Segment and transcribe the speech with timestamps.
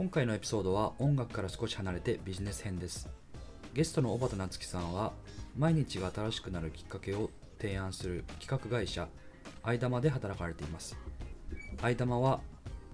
[0.00, 3.10] 今回のエピソードは音楽から少し離れてビジネス編です。
[3.74, 5.12] ゲストの小畑夏樹さんは
[5.58, 7.28] 毎日が新しくなるきっかけを
[7.60, 9.08] 提案する企画会社
[9.62, 10.96] アイダマで働かれています。
[11.82, 12.40] アイダマは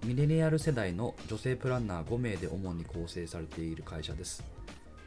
[0.03, 4.43] ミレニアル世代の女性プランナー5名で主に構成されている会社です。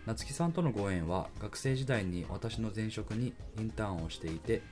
[0.06, 4.62] 夏樹さんとのご縁は学生時代に私の前職にインターンをしていて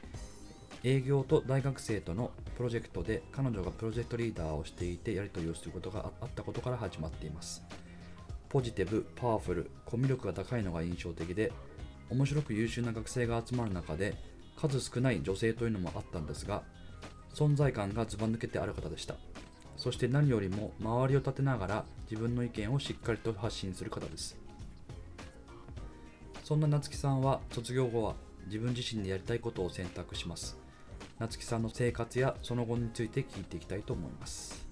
[0.84, 7.62] 営業と大学生とのプロジェクトで彼女がプロジェクトリーダーをしていてやり取りをすることがあったことから始まっています。
[8.48, 11.52] ポジティブ、パワフル、コミュ力が高いのが印象的で
[12.10, 14.14] 面白く優秀な学生が集まる中で
[14.56, 16.62] 数少ない女性というのもあったんですが
[17.34, 19.16] 存在感がずば抜けてある方でした。
[19.76, 24.36] そして何よりも周りを立てながら自分の意見をしっかりと発信する方です。
[26.42, 28.14] そんな夏木さんは卒業後は
[28.46, 30.56] 自分自身でやりたいことを選択します。
[31.18, 34.68] 夏木さんの生活やその後について聞いていきたいと思います。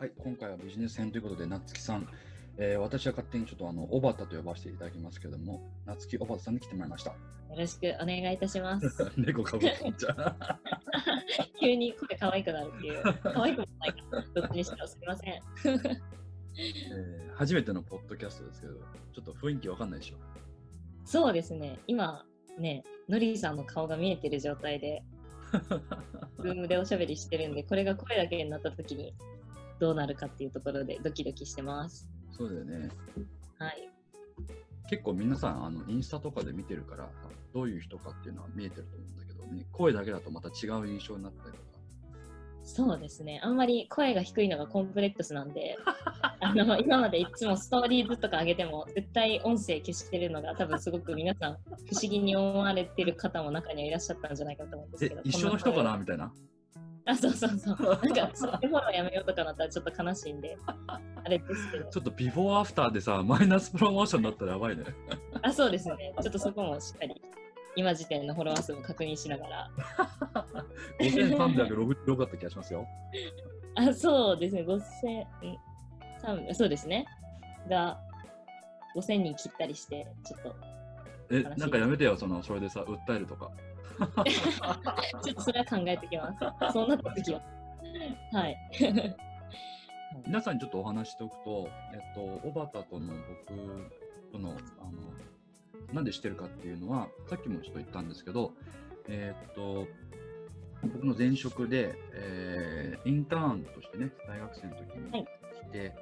[0.00, 2.08] はい、今回はビジネス編ということで、夏木さん、
[2.60, 7.10] えー、私は勝手にちょっとあの、小畑と呼ばせていただきますけども、夏木小畑さんに来てもらいました。
[7.10, 7.16] よ
[7.56, 8.88] ろしくお願いいたします。
[9.16, 10.06] 猫かぶってんじ。
[11.60, 13.02] 急に声可愛くなるっていう。
[13.22, 14.24] 可愛くもないか。
[14.34, 15.34] どっちにしてもすみません。
[15.34, 20.16] えー、初めてのポッドキャストですけど、ちょっと雰囲気わかんないでしょ？
[21.04, 21.78] そうですね。
[21.86, 22.26] 今、
[22.58, 25.04] ね、のりさんの顔が見えてる状態で、
[26.42, 29.14] ズームでおしゃべりしてるんで、これが声だけになった時に
[29.78, 32.08] どうなるかっていうところでドキドキしてます。
[32.30, 32.88] そうだよね。
[33.58, 33.88] はい。
[34.88, 37.08] 結構皆さん、あの、インスタとかで見てるから、
[37.52, 41.68] どういう人かっていうのは見えてると思うんだけどね、声だけだとまた違う印象になったりとか。
[42.62, 43.40] そうですね。
[43.42, 45.76] あんまり声が低いのがコンプレックスなんで、
[46.40, 55.96] あの今までいつもストーリーズとか上げても、絶対音声消してるのが多分すごく皆さん不思議に思われてる方も中にはいらっしゃったんじゃないかと思うんですけど。、え一緒の人かな？
[55.96, 56.32] みたいな？
[57.08, 58.00] 声あ、そうそうそう。
[58.02, 61.90] なんか、それフォローやめようとかなったらちょっと悲しいんで、あれですけど。
[61.90, 64.84] ちょっとビフォーアフターでさ、マイナスプロモーションだったらやばいね。
[65.42, 66.14] あ、そうですね。
[66.20, 67.20] ちょっとそこもしっかり、
[67.76, 69.70] 今時点のフォロワー数も確認しながら。
[71.00, 72.86] 5366だった気がしますよ。
[73.74, 74.62] あ、そうですね。
[74.62, 77.06] 5000、ん3そうですね。
[77.70, 77.98] が、
[78.96, 80.56] 5000人切ったりして、ちょっと、
[81.30, 83.50] え、なんかやめてよ、その、それでさ、訴えるとか。
[85.22, 86.72] ちょっとそれは考えてきます。
[86.72, 87.42] そうなった時は。
[88.32, 88.56] はい。
[90.26, 93.14] 皆さんにちょっとお話しておくと、えっと、小畑との
[93.46, 93.90] 僕
[94.32, 94.50] との、
[94.80, 98.52] あの、なんでしてるかっていうのは、さっきもちょっと言ったんですけど、
[99.08, 99.86] えっと、
[100.82, 105.24] 僕の前職で、えーインターンとしてね、大学生の時にはい
[105.68, 105.94] 来て、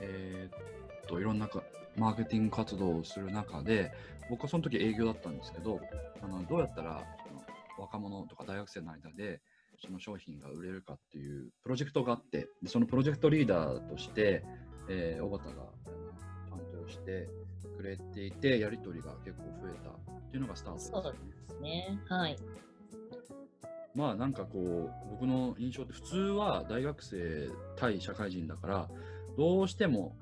[0.00, 1.62] えーっと、いろんなか
[1.96, 3.92] マーケティング活動をする中で、
[4.30, 5.80] 僕はその時営業だったんですけど、
[6.22, 7.02] あのどうやったら
[7.78, 9.40] 若者とか大学生の間で、
[9.84, 14.44] その商品が売れるかっていうプロジェクトがあって、でそのプロジェクトリーダーとして、
[14.88, 15.62] えー、小畑が
[16.50, 17.28] 担当して
[17.76, 21.12] くれていて、やり取りが結構増えたっていうのがスタートですよね。
[21.48, 21.98] ですね。
[22.08, 22.36] はい。
[23.94, 28.88] まあなんかこう、僕の印象って普通は大学生対社会人だから、
[29.36, 30.16] どうしても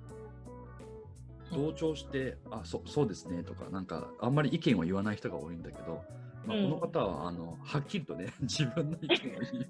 [1.53, 6.05] 同調して、あ、そそうですねとか、なんかあんまり意見を言わない人が多いんだけど、
[6.47, 9.67] まあ、うんこの方は、あの、はっきりとね、 自分の意見を言い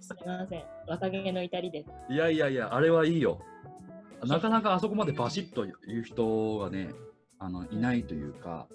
[0.00, 0.64] すみません。
[0.86, 1.84] 若気の至りで。
[2.10, 3.40] いやいやいや、あれはいいよ。
[4.26, 6.94] なかなかあそこまでバシッと言う人がね、
[7.38, 8.68] あのいないというか、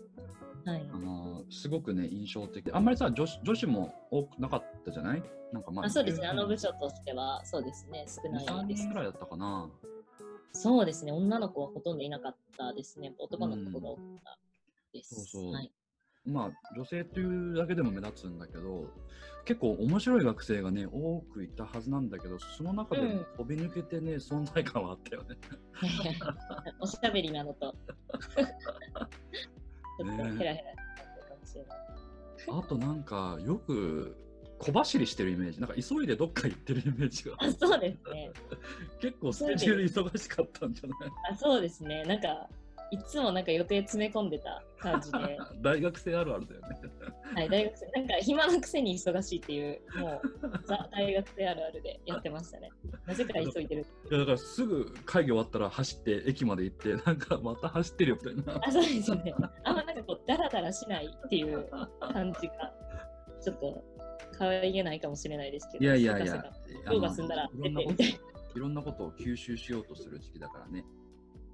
[0.65, 0.87] はい。
[0.93, 2.71] あのすごくね、印象的。
[2.71, 5.23] あんまりさ、女子女子も多くなかったじゃない？
[5.51, 6.27] なんかまあそうですね。
[6.27, 8.05] あの部署としては、そうですね。
[8.07, 8.95] 少な2、3いです人ぐ。
[8.95, 9.69] らいだったかな。
[10.51, 11.11] そうですね。
[11.11, 13.13] 女の子はほとんどいなかったですね。
[13.17, 14.37] 男の子が多かった
[14.93, 15.15] です。
[15.15, 15.71] そうそうはい。
[16.25, 18.91] まあ、女性というだけでも目立つんだけど、
[19.45, 25.37] 結構面白い学生がね、多くいたはずなんだけど、その中でも飛び抜けてね、存在感はあったよね。
[26.79, 27.73] おしゃべりなのと、
[28.37, 28.47] ちょっ
[29.97, 31.79] とヘラヘラかもしれない。
[32.49, 34.15] あとなんか、よく
[34.59, 37.35] 小走りしてるイメージ、なんか急いでどっか行ってるイメージが。
[37.39, 38.31] あそうですね。
[39.01, 41.09] 結構スケジュール忙しかったんじゃない？
[41.31, 42.03] あそうですね。
[42.03, 42.47] なんか、
[42.91, 46.67] いつもなんか予定詰め込んでた感じで、 大学生あるあるだよね。
[47.35, 52.71] はい、大学生、なんか暇なくせに忙しいっていう、もう、ザ大学生あるあるでやってましたね。
[53.05, 53.85] なぜか急いでる。
[54.09, 58.61] いやだからすぐ会議終わったら走って駅まで行って、なんかまた走ってるよみたいな。
[58.67, 59.33] あ、そうですね。
[59.63, 61.69] あんまなんかこう、ダラダラしないっていう
[61.99, 62.73] 感じが、
[63.41, 63.83] ちょっと
[64.37, 70.83] 可愛げないかもしれないですけど、いやいやいやせかせか、用が済んだらあのいろんなこと出てみたいいろんなことを吸収しようとする時期だからね。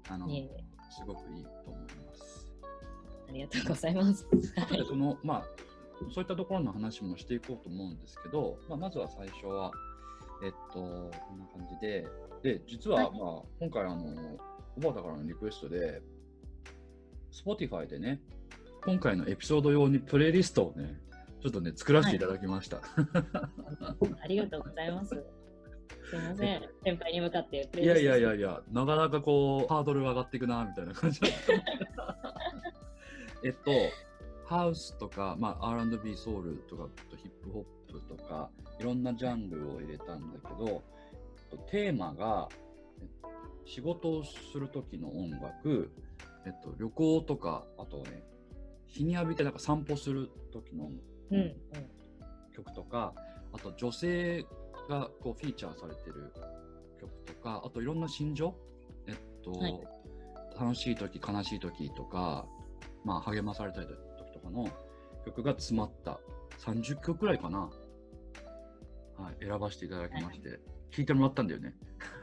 [0.08, 2.52] あのいえいえすごくいいと思います。
[3.28, 4.26] ありがとうございます。
[4.56, 5.44] はいでそのまあ
[6.12, 9.72] そういったところの話もしていこうと思うんですけど、まあ、まずは最初は
[10.44, 12.06] えっとこんな感じで
[12.42, 14.38] で実は、はいまあ、今回あの
[14.76, 16.02] おばあだからのリクエストで
[17.32, 18.20] Spotify でね
[18.84, 21.00] 今回のエピソード用にプレイリストをね
[21.42, 22.78] ちょっとね作らせていただきました。
[22.78, 25.24] ありがとうございます。
[26.08, 31.30] すいません、先輩に向かっていやいやいややいや、なかなかこう、ハードルが上がっていくな、みたいな感じだっ
[31.96, 32.16] た。
[33.44, 33.70] えっと、
[34.46, 40.82] ハウスとか、まあ、R&B ソウルとか、ヒップホップとか、いろんなジャンルを入れたんだけど、
[41.50, 42.48] えっとテーマが、
[43.00, 43.28] えっと
[43.64, 45.90] 仕事をする時の音楽、
[46.44, 48.22] えっと、旅行とか、あとね、
[48.86, 50.90] 日に浴びてなんか散歩する時の
[51.30, 51.56] うんうん。
[52.52, 53.12] 曲とか、
[53.52, 54.46] あと女性
[54.88, 56.32] がこうフィーチャーされてる
[57.00, 58.54] 曲とか、あといろんな心情、
[59.06, 59.80] えっと、はい
[60.58, 62.46] 楽しい時、悲しい時とか、
[63.04, 63.94] まあ励まされたい時
[64.32, 64.66] とかの
[65.26, 66.18] 曲が詰まった
[66.58, 67.70] 30曲くらいかな。
[69.18, 70.58] はい、選ばせていただきまして、
[70.90, 71.74] 聞いてもらったんだよね。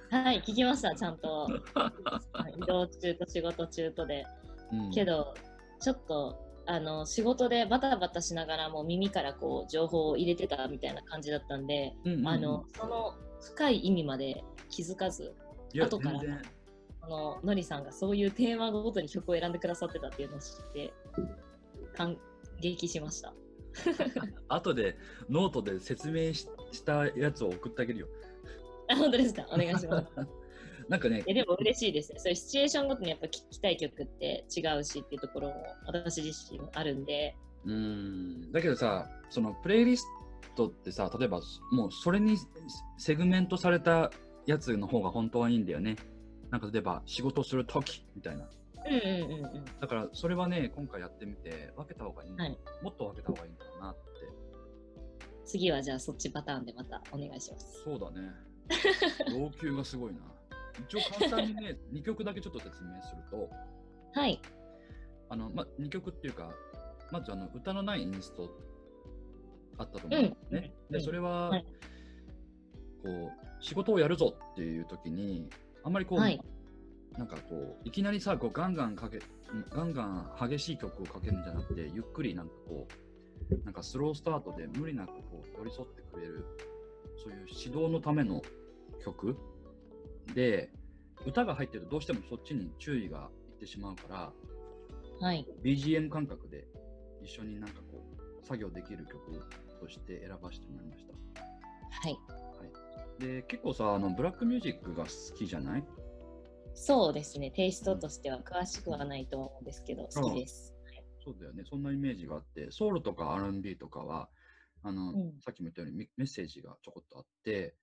[0.10, 1.48] はい、聞きました、ちゃんと。
[2.58, 4.26] 移動中と仕事中とで。
[4.72, 5.34] うん、けど、
[5.80, 15.36] ちょっと、あの仕事でバタバタしながらも耳からこう情報を入れてたみたいな感じだったんで、うんうんうんあのその深い意味まで気づかず、
[15.78, 16.22] 後から
[17.02, 20.94] あののりさんがそういうテーマごとに曲を選んでくださってたっていうのを知って、
[21.94, 22.18] 感
[22.62, 23.34] 激しました。
[24.48, 24.96] 後で
[25.30, 28.08] ノートで説明ししたやつを送ってあげるよ。
[28.90, 29.46] あ本当ですか？
[29.52, 30.08] お願いします。
[30.90, 32.20] なんかねえ、でも嬉しいですね。
[32.20, 37.36] そういうシチュエーションごとにやっぱ聴きたい曲って違うしっていうところも私自身あるんで、
[37.66, 40.06] うーんだけどさ、そのプレイリス
[40.56, 41.42] トってさ、例えば
[41.72, 42.38] もうそれに
[42.98, 44.12] セグメントされた
[44.46, 45.96] やつの方が本当はいいんだよね。
[46.52, 48.48] なんか例えば仕事するときみたいな。
[48.86, 49.66] うんうんうんうん。
[49.80, 54.00] だからそれはね、今回やってみて分けた方がいいはいもっと分けた方がいいんだろうなって。
[55.46, 57.82] 次はじゃあそっちパターンでまたお願いします。
[57.84, 58.30] そうだね。
[59.38, 60.20] 要求がすごいな。
[60.80, 63.50] 一応簡単にね、 2曲だけちょっと説明すると、
[64.14, 64.42] はい。
[65.30, 66.54] あの、ま、2曲っていうか、
[67.12, 68.50] まずあの歌のないインスト
[69.78, 70.74] あったと思うんですね。
[70.90, 71.66] うんで、それは、はい
[73.04, 75.50] こう、仕事をやるぞっていう時に、
[75.84, 76.42] あんまりこう、はい
[77.18, 79.20] なんかこう、いきなりさ、こうガンガンかけ、
[79.70, 82.88] ガンガン激しい曲をかけるんじゃなくて、ゆっくりなんかこ
[83.52, 86.46] う、なんかスロースタートで無理なくこう寄り添ってくれる、
[87.24, 88.42] そういう指導のための
[89.04, 89.38] 曲
[90.36, 90.72] で、
[91.26, 94.34] 歌が入ってるとどうしてもそっちに注意がいってしまうから、
[95.28, 95.48] はい。
[95.64, 96.68] BGM 感覚で
[97.22, 98.04] 一緒になんかこ
[98.42, 99.20] う作業できる曲
[99.80, 101.14] として選ばせてもらいました。
[101.44, 102.18] はい。
[103.20, 105.84] で結構さあのブラックミュージックが好きじゃない？
[106.74, 107.52] そうですね。
[107.52, 110.74] テイストとしては詳しくはないと思うんですけど、好きです。
[111.24, 114.28] そうだよねそんなイメージがあってソウルとか R&B とかは
[114.82, 117.76] あの、うんさっきも言ったようにメメッセージがちょこっとあって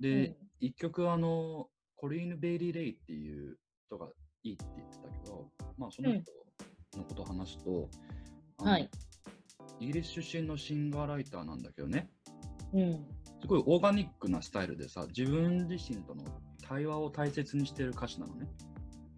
[0.00, 3.56] で、一曲あのコリーヌ・ベイリー・レイっていう
[3.86, 4.08] 人が
[4.42, 5.48] いいって言ってたけど
[5.78, 6.22] まあその人
[6.96, 7.88] のことを話すと、
[8.58, 8.90] あのはい
[9.78, 12.08] イギリス出身のシンガーライターなんだけどね
[12.72, 13.04] うん。
[13.40, 16.24] すごいオーガニックなスタイルでさ自分自身との
[16.66, 18.48] 対話を大切にしてる歌詞なのね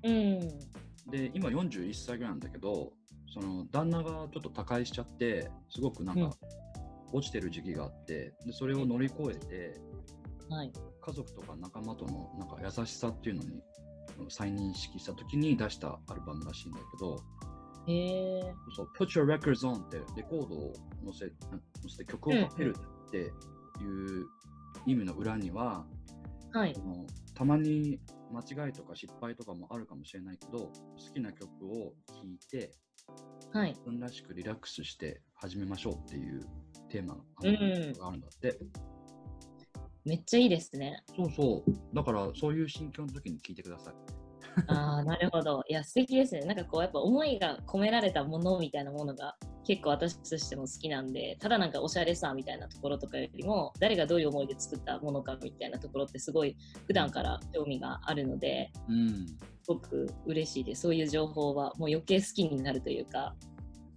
[0.04, 1.10] うん。
[1.10, 2.92] で今41歳ぐらいなんだけど
[3.32, 6.36] その旦那がちょっと他界しちゃってすごくなんか
[7.12, 9.80] 落ちてる時期があってでそれを乗り越えて
[10.50, 10.72] はい。
[11.08, 13.62] 家族とか仲間とのなんか優しさっていうのに
[14.28, 17.16] 再認識した時に出したアルバムらしいんだけど
[17.86, 18.54] へえ。
[18.76, 20.72] そう Put Your Records On ってレコードを
[21.06, 21.18] 載せ
[21.80, 23.30] 載せて曲をかけるっていう
[24.86, 25.86] 意味の裏には、
[26.52, 26.82] はいそ。
[26.82, 27.98] のたまに
[28.30, 30.72] 間違いとか失敗とかもあるかもしれないけど好
[31.14, 32.72] きな曲を聴いて
[33.52, 33.70] はい。
[33.70, 36.42] 自分らしくリラックスして始めましょうっていう
[36.90, 38.58] テーマがあうんるがあるんだって、
[40.08, 41.02] めっちゃいいですね。
[41.14, 43.94] そうそうだからそういう心境の時に聴いてください
[44.66, 45.62] ああ、なるほど。
[45.68, 46.40] いや、素敵ですね。
[46.40, 59.26] なんかこう、やっぱ思いが込められたものみたいなものが結構私としても好きなんで、ただなんかおしゃれさみたいなところとかよりも、誰がどういう思いで作ったものかみたいなところってすごい普段から興味があるので、うん
[59.62, 60.82] すごく嬉しいです。
[60.82, 63.36] そういう情報はもう余計好きになるというか。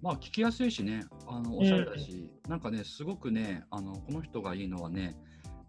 [0.02, 5.16] まあ聞きやすいしねあのおしゃれだし、なんかねすごくねあのこの人がいいのはね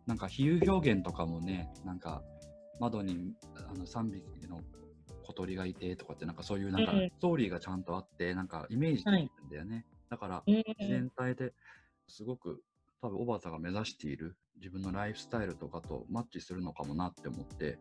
[0.06, 2.22] なんか比喩表現とかもねなんか
[2.80, 4.60] 窓にあの3匹の
[5.24, 11.52] 小鳥がいてとかってなんかそういうなんかうんストーリーがちゃんとあってなんかイメージできるんだよね、だからうん全体で
[12.08, 12.62] すごく
[13.02, 17.78] 多分、小畑が目指している自分のライフスタイルとかとマッチするのかもなって思って、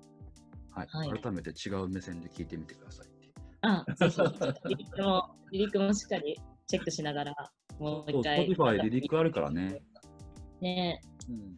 [0.72, 0.88] はい。
[0.90, 3.30] はい改めて違う目線で聞いてみてくださいって。
[3.62, 4.32] あ、ぜひ、離
[4.76, 7.36] 陸も、離陸もしっかりチェックしながら、
[7.78, 8.48] もうそう、一回。
[8.48, 9.84] Spotify 離陸あるからね。
[10.60, 11.56] ねうん。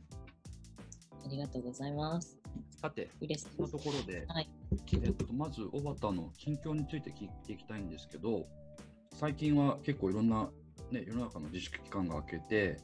[1.26, 2.38] ありがとうございます。
[2.82, 4.50] さて、嬉しいそんなところで、はい
[4.86, 8.46] きえっと、まず小畑の近況について聞いていきたいんですけど、
[9.16, 10.50] 最近は結構いろんな、
[10.92, 12.80] ね、世の中の自粛期間が明けて、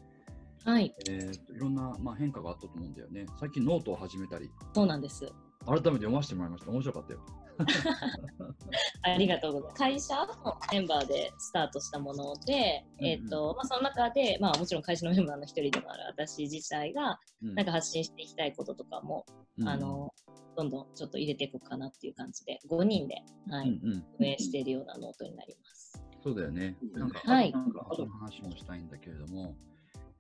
[0.64, 3.26] はい、えーといろんな、まあ、変化があったと思うんだよね。
[3.40, 5.32] 最近ノートを始めたり、そうなんです。
[5.66, 6.72] 改めて読ませてもらいました。
[6.72, 7.20] 面白かったよ。
[9.04, 9.80] ありがとうございます。
[9.80, 13.12] 会社のメンバーでスタートしたもので、うんうん。
[13.12, 17.56] えっ、と、まあ、その中で、まあ、もちろん会社のメンバーの一人でもある私自体が、うん。
[17.56, 19.26] なんか発信していきたいこととかも、
[19.66, 20.14] あ、の、
[20.56, 23.16] どんどんちょっと入れていこうかなっていう感じで、5人で、
[23.50, 23.94] はい、うんうん。
[23.94, 26.02] うん運営しているようなノートになります。
[26.24, 26.78] そうだよね。
[26.94, 27.52] なんか、はい。
[27.52, 29.56] なんか後の話もしたいんだけれども、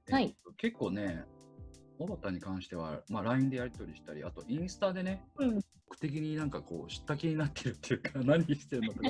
[0.10, 1.24] はいえっと結構ね、
[2.00, 5.56] 小畑に関しては、まあ、LINE でやり取りしたり、あとインスタでね、うん。
[5.56, 5.62] 目
[6.00, 9.10] 的になんかこう、知った気になってるっていうか、 何してるのとか。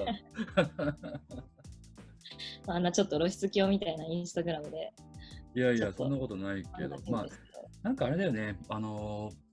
[2.73, 4.91] あんなちょっと露出狂みたいなインスタグラムで。
[5.55, 7.27] いやいや、そんなことないけど、まあ
[7.83, 9.49] なんかあれだよね、あのー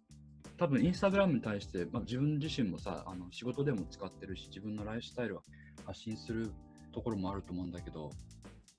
[0.59, 5.43] 多分インスタグラムに対して、まあ、自分自身もさ、あの仕事でも使ってるし、自分のライフスタイルを
[5.85, 6.51] 発信する
[6.93, 8.11] ところもあると思うんだけど、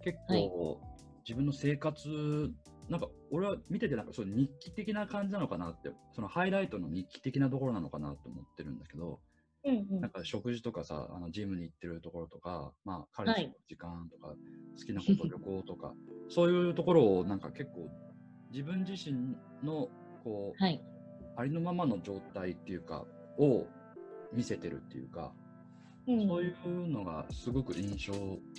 [0.04, 0.82] 結構、
[1.24, 2.52] 自分の生活、
[2.89, 9.20] なんか俺は見てて、なんかそう日記的な感じなのかなって、そのハイライトの日記的なところなのかなって思ってるんだけど、
[9.65, 10.01] うんうん。
[10.01, 13.41] なんか食事とかさ、あのジムに行ってるところとか、まあ、彼はい。
[13.44, 14.34] 氏の時間とか、
[14.79, 15.94] 好きなこと、旅行とか、
[16.29, 17.89] そういうところをなんか結構
[18.51, 19.89] 自分自身の
[20.24, 20.82] こう、はい。
[21.36, 23.06] ありのままの状態っていうか、
[23.38, 23.67] を
[24.32, 25.34] 見せてるっていうか、
[26.08, 26.27] うん。
[26.27, 28.13] そういうのがすごく印象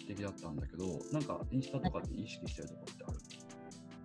[0.07, 3.48] 的だったんだけど、なんかインスタとかで意識してるところってある？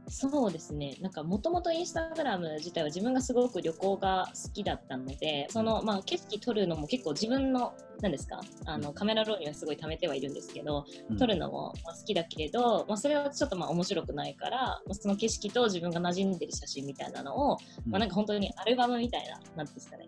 [0.08, 0.96] そうですね。
[1.02, 8.42] なんかもともとインスタグラム自体は自分がすごく旅行が好きだったので、そのまあ景色撮るのも結構自分の何ですか？
[8.66, 11.18] あのカメラロールにはすごい貯めてはいるんですけど、うん。
[11.18, 17.58] 撮るのもまあ好きだけど、まあ、それはちょっとまあ面白くないから、まあ、その景色と自分が馴染んでる写真みたいなのを、
[17.88, 20.06] まあ、なんか本当にアルバムみたいな、なんていうんですかね、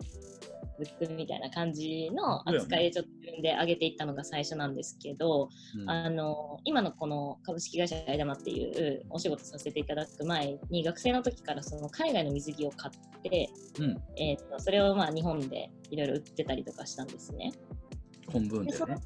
[0.78, 5.48] ブックみたいな感じの扱いでちょっと自分で上げていったのが最初なんですけど、
[5.80, 17.52] うんあの今のこの株式会社アイダマっていうお仕事させていただく前に学生の時からその海外の水着を買って、うん、えー、とそれをまあ日本でいろいろ売ってたりとかしたんですね。
[18.32, 18.96] 本文でね。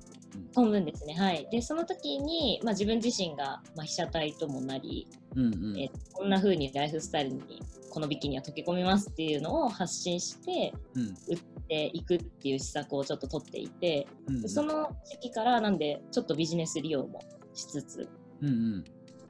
[0.54, 1.14] 本文ですね。
[1.14, 1.48] はい。
[1.50, 17.20] で、その時に、まあ、自分自身が、まあ、被写体ともなり、うんうんえーこんな風にライフスタイルにこのビキニは溶け込みますっていうのを発信してうん売っていくっていう施策をちょっと取っていて、うんでその時期からなんでちょっとビジネス利用も
[17.54, 18.08] しつつ
[18.42, 18.84] うんうん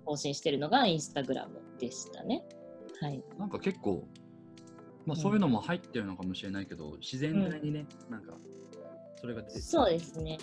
[0.04, 2.42] 更新してるのがインスタグラムでしたね。
[3.00, 3.22] はい。
[3.38, 4.08] なんか結構、
[5.06, 8.34] まあ、うんそういうのも入ってるのかもしれないけど、自然体にね、なんか、
[9.20, 10.38] それがそうですね。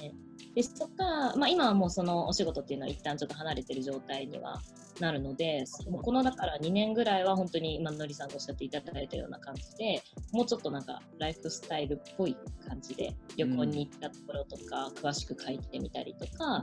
[0.54, 4.62] でそこから、まあ、今はもうそのお仕事っていうのは一旦ちょっと離れてる状態には
[5.00, 12.36] なるので、もうこのだから2年ぐらいは本当に今のりさんがおっしゃっていただいたような感じで、もうちょっとなんかライフスタイルっぽい
[12.68, 16.62] 感じで旅行に行ったところとか、詳しく書いてみたりとか、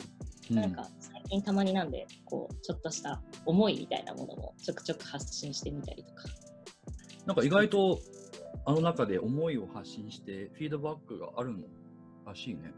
[0.51, 0.57] うん。
[0.57, 6.25] なんか最近たまになんで、こう、ちょっとした思いみたいなものもちょくちょく発信してみたりとか。
[7.27, 7.99] なんか意外と、
[8.67, 11.65] あの中で思いを発信して、フィードバックがあるの？
[12.27, 12.73] らしいね。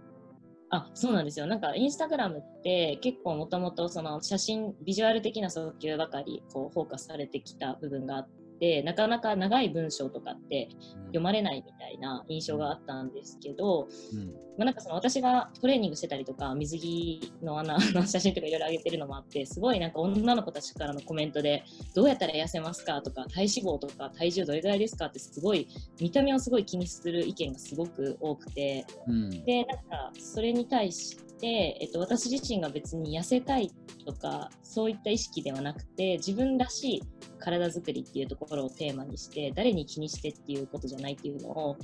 [0.70, 1.46] あそうなんですよ。
[1.46, 10.68] なんかインスタグラムって結構もともとその写真、ビジュアル的な訴求ばかりこうフォーカスされてきた部分があってて、なかなか長い文章とかって
[11.06, 14.26] 読まれないみたいな印象があったんですけど、うん。
[14.58, 25.68] まあ、なんかその私がトレーニングしてたりとか、水着の穴の写真とかいろいろ上げてるのもあって、すごいなんか女の子たちからのコメントで、どうやったら痩せますかとか、体脂肪とか体重どれぐらいですかってすごい、
[26.00, 29.30] 見た目をすごい気にする意見がすごく多くて、うん。
[29.44, 33.70] で、なんか、それに対して、えっと、私自身が別に痩せたい
[34.04, 37.02] とか、そういった意識ではなくて、自分らしい
[37.38, 41.76] 体作りっていうところをテーマにして、誰に気にしてっていうことじゃないっていうのを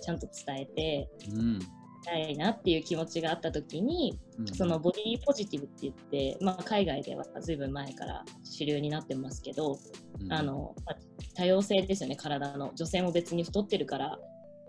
[0.00, 1.58] ちゃんと伝えてうん。
[2.04, 4.46] たいなっていう気持ちがあった時に、うん。
[4.48, 9.78] そのボディポジティブって言って、まあ、海外ではずいぶん前から主流になってますけど、
[10.20, 10.32] うん。
[10.32, 10.96] あのまあ
[11.34, 12.72] 多様性ですよね、体の。
[12.74, 14.18] 女性も別に太ってるから、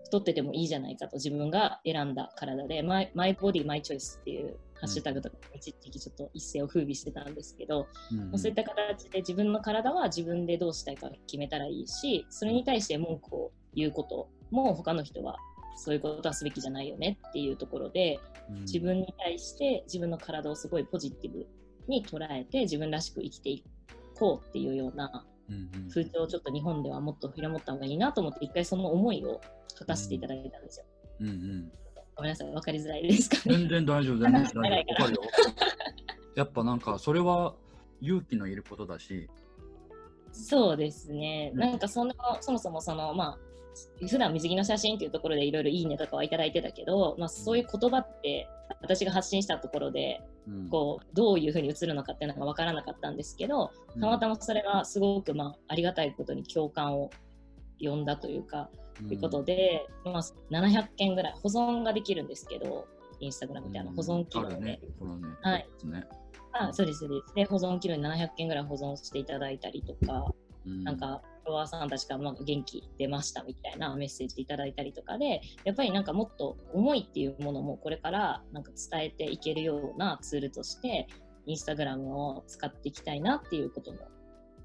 [0.05, 8.17] 太っててもいいじゃないかと自分が選んだ体で、マイマイボディマイチョイスっていうハッシュタグとか一時期ちょっと一世を風靡してたんですけど、うん。
[8.17, 15.37] まあそういった形で自分の体は自分でどうしたいか決めたらいいし、それに対して文句を言うことも他の人は
[15.75, 18.19] そういうことはすべきじゃないよねっていうところで、
[18.49, 18.61] うん。
[18.61, 21.47] 自分に対して自分の体をすごいポジティブ
[21.87, 23.65] に捉えて自分らしく生きていく
[24.17, 25.25] こうっていうような
[25.89, 29.41] 風潮をちょっと日本ではもっと広めた方がいいなと思って、一回その思いを
[29.77, 30.85] 書かせていただいたんですよ。
[31.21, 31.71] うんうん
[32.19, 33.57] ごめんなさい、分かりづらいですかね。
[33.57, 34.61] 全然大丈夫、全然大丈夫。
[34.61, 35.21] かるよ。
[36.35, 37.55] やっぱなんか、それは
[38.01, 39.29] 勇気のいることだし、
[40.31, 41.51] そうですね。
[41.53, 43.37] うんなんかそのそもそもそのまあ
[44.05, 48.47] 普段水着の写真っていうところでいろいろいいねとかはいただいてたけど、まあ、そういう言葉って
[48.81, 57.09] 私が発信したところでうんこうどういうふうに映るのかっていうのが分からなかったんですけどたまたまそれがすごく、まあ、ありがたいことに共感を
[57.81, 58.69] 呼んだというか、
[59.07, 60.21] ということで、まあ、
[60.51, 62.87] 700件ぐらい保存ができるんですけど
[63.19, 64.71] インスタグラムってあの保存機能で、あるね。
[64.71, 64.79] ね。
[65.41, 65.67] はい。
[65.85, 66.03] ね。
[66.51, 67.35] あそうですそうです。
[67.35, 70.25] で保存機能に700件ぐらい保存していただいたりとか、
[70.65, 70.83] うん。
[70.83, 81.07] なん、かフォロワーさんたちからまあ元気出ましたみたいなメッセージいただいたりとかでやっぱりなんかもっと思いっていうものもこれからなんか伝えていけるようなツールとして
[81.45, 83.97] インスタグラムを使っていきたいなっていうことも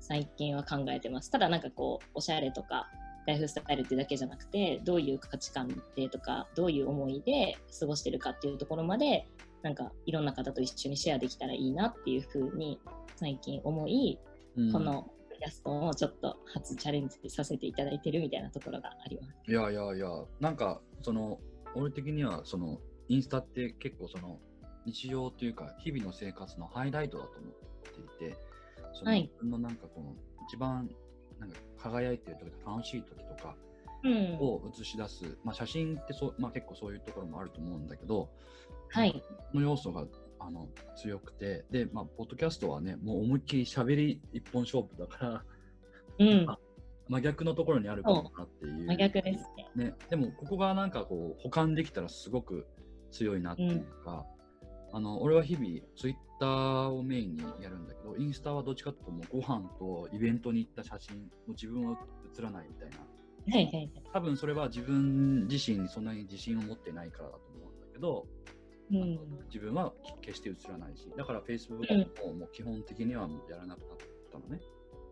[0.00, 1.30] 最近は考えてます。
[1.30, 2.90] ただなんかこうおしゃれとか
[3.26, 9.26] ライフスタイルってだけじゃなくてどういう価値観でとかどういう思いで過ごしてるかっていうところまで
[9.62, 12.78] なんかいろんな方と一緒にシェアできたらいいなっていうふうに
[13.16, 14.18] 最近思い
[14.56, 15.10] うんこの
[15.44, 19.50] キャストをちょっと初チャレンジさせていただいてるみたいなところがあります。
[19.50, 20.08] いやいやいや、
[20.40, 21.38] なんか、その、
[21.74, 24.38] 俺的には、その、インスタって結構その、
[24.86, 28.36] 日常というか、日々の生活のハイライトだと思っていて、
[28.94, 30.14] そのはい自分のなんかこの、
[30.48, 30.88] 一番、
[31.40, 33.56] なんか輝いてる時とか、楽しい時とか
[34.04, 34.36] うん。
[34.38, 38.30] を映し出す、まあ写真ってそう、まあ結構そういうところもあると思うんだけど、
[38.90, 39.22] はい。
[39.52, 40.06] の要素が
[40.38, 45.44] あの強くて、で、まあ、ポッドキャストはね、もう思いっきり喋り一本勝負だから、
[46.18, 46.46] うん。
[47.08, 48.86] 真逆のところにあるかもなっていう。
[48.86, 49.84] 真逆ですね。
[49.86, 52.66] ね、でもここがなんかこう保管できたらすごく
[53.10, 54.26] 強いなっていうか、
[54.94, 61.98] あの俺は日々ツイッターをメインにやるんだけどインスタはどっちかっていうともうご飯とイベントに行った写真もう自分は
[62.32, 63.90] 写らないみたいなはいはいはい。
[64.12, 68.26] 多分それは自分自身にそんなに自信を持ってないからだと思うんだけど
[68.92, 69.18] うん。
[69.48, 71.76] 自分は決して写らないしだから Facebook
[72.26, 73.96] ももう基本的にはもうやらなくなっ
[74.30, 74.60] たのね、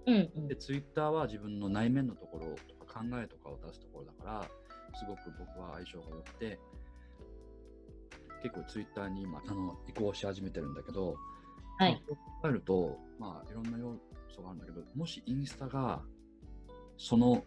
[0.07, 4.45] うんうんで、ツイッターは自分の内面のところとか考えとかを出すところだから、
[4.99, 6.59] すごく僕は相性が良くて、
[8.43, 11.17] 結構ツイッターに今、あの、移行し始めてるんだけど、
[11.79, 12.03] はい。
[12.43, 13.97] 考えると、まあ、いろんな要
[14.35, 16.03] 素があるんだけど、もしインスタが、
[16.99, 17.45] その、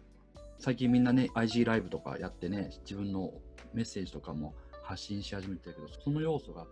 [0.58, 3.32] 最近みんなね、IG ライブとかやってね、自分の
[3.74, 6.66] メッセージとかも発信し始めてるけど、その要素が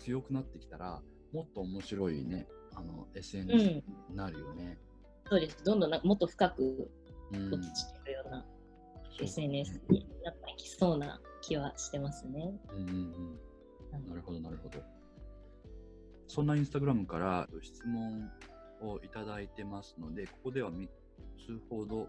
[0.00, 1.00] 強くなってきたら、
[1.32, 3.74] もっと面白いね、あの、う SNS ん。
[3.76, 4.78] になるよね。
[5.26, 5.64] そうです。
[5.64, 6.90] どんどんなもっと深く
[7.32, 8.44] うん落ちていくような
[9.16, 12.52] そう SNS になっていきそうな気はしてますね。
[12.70, 13.53] うんうんうんはい
[13.98, 14.82] なるほど、なるほど。
[16.26, 18.30] そんなインスタグラムから質問
[18.80, 20.88] をいただいてますので、ここでは3
[21.38, 22.08] つほど、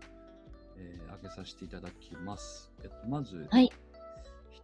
[0.78, 2.71] えー、挙げさせていただきます。
[2.84, 3.71] えっと、まず、はい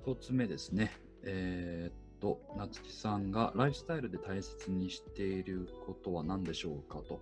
[0.06, 0.92] 1つ目ですね。
[1.24, 7.22] えーっと、夏木さんがライフスタイルで大切にしていることは何でしょうかと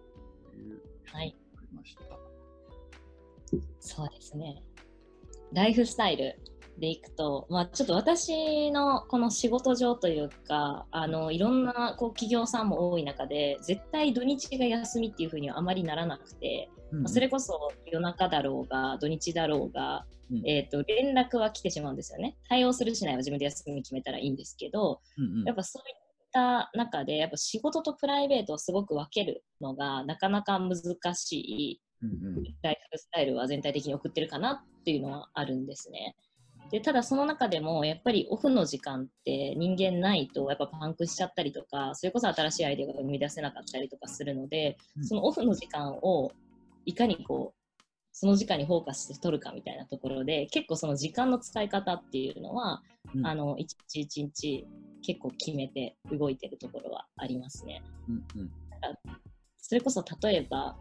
[0.56, 1.36] いう質問があはい
[1.72, 2.02] りました。
[3.80, 4.64] そうですね。
[5.52, 6.40] ライフスタイル
[6.80, 17.04] でいくと、まあ、ちょっと私のこの仕事上というか、あのいろんなこう企業さんも多い中で、絶対土日が休みっていうふうにはあまりならなくて、うん。
[17.04, 20.48] まあそれこそ夜中だろうが、土日だろうが、うん。
[20.48, 22.38] えー、と連絡は来てしまうんですよね。
[22.48, 25.44] 対応するしないは自分で休み決めたらいいんですけど、うんうん。
[25.46, 25.96] やっぱそういっ
[26.32, 30.76] た中で、やっぱ仕事とプライベートをすごく分けるのがなかなか難
[31.16, 32.44] しいうんうん。
[32.62, 36.16] ライフスタイルは全体的に送ってるかなっていうのはあるんですね。
[36.72, 45.06] でただその中でもやっぱりオフの時間って人間ないとやっぱパンクしちゃったりとかそれこそ新しいアイデアが生み出せなかったりとかするので、うん。
[45.06, 46.32] そのオフの時間を
[46.86, 52.84] いかにこうその時間にフォーカスして取るかみたいなところで結構その時間の使い方っていうのは、
[53.16, 53.26] うん。
[53.26, 54.68] あの一日一日
[55.02, 57.82] 結構決めて動いてるところはありますね。
[58.08, 58.52] うんうん。
[59.58, 60.78] それこそ例えば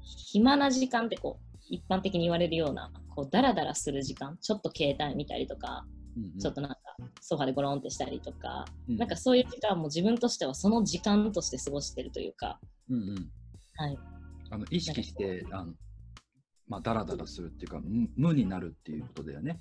[0.00, 5.84] 暇な時間ってこう一般的に言われるようなこうダラダラする時間ちょっと携帯見たりとか、
[6.16, 6.38] うんうん。
[6.38, 6.78] ちょっとなんか
[7.20, 12.58] ソファでゴロンってしたりとか、うんなんかそういう時間も自分としてはその時間として過ごしてるというか、
[12.90, 13.30] うんうん。
[13.76, 13.98] はい、
[14.50, 15.72] あの意識して、あの
[16.68, 19.60] まあ、だらだらするっていうか、無無になるっていうことだよね。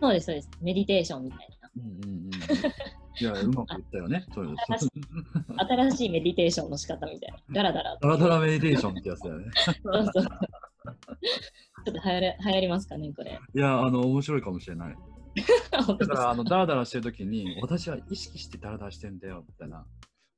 [0.00, 0.50] そうですそうです。
[0.60, 1.70] メディテーションみたいな。
[1.76, 2.30] うんうんうん。
[3.20, 4.26] いや、 うまく言ったよね。
[4.34, 4.88] そういう新し
[5.56, 7.38] 新しいメディテーションの仕方みたいな。
[7.52, 9.50] ダラダラダラダラメディテーションってやつだよね。
[9.82, 10.24] そうそう
[11.84, 14.96] ちょっと流行る流行りますかねこれいや、あの、面白いかもしれない。
[15.70, 19.86] だから、あの、ダラダラしてるときに、私は意識してダラダラしてんだよ、みたいな。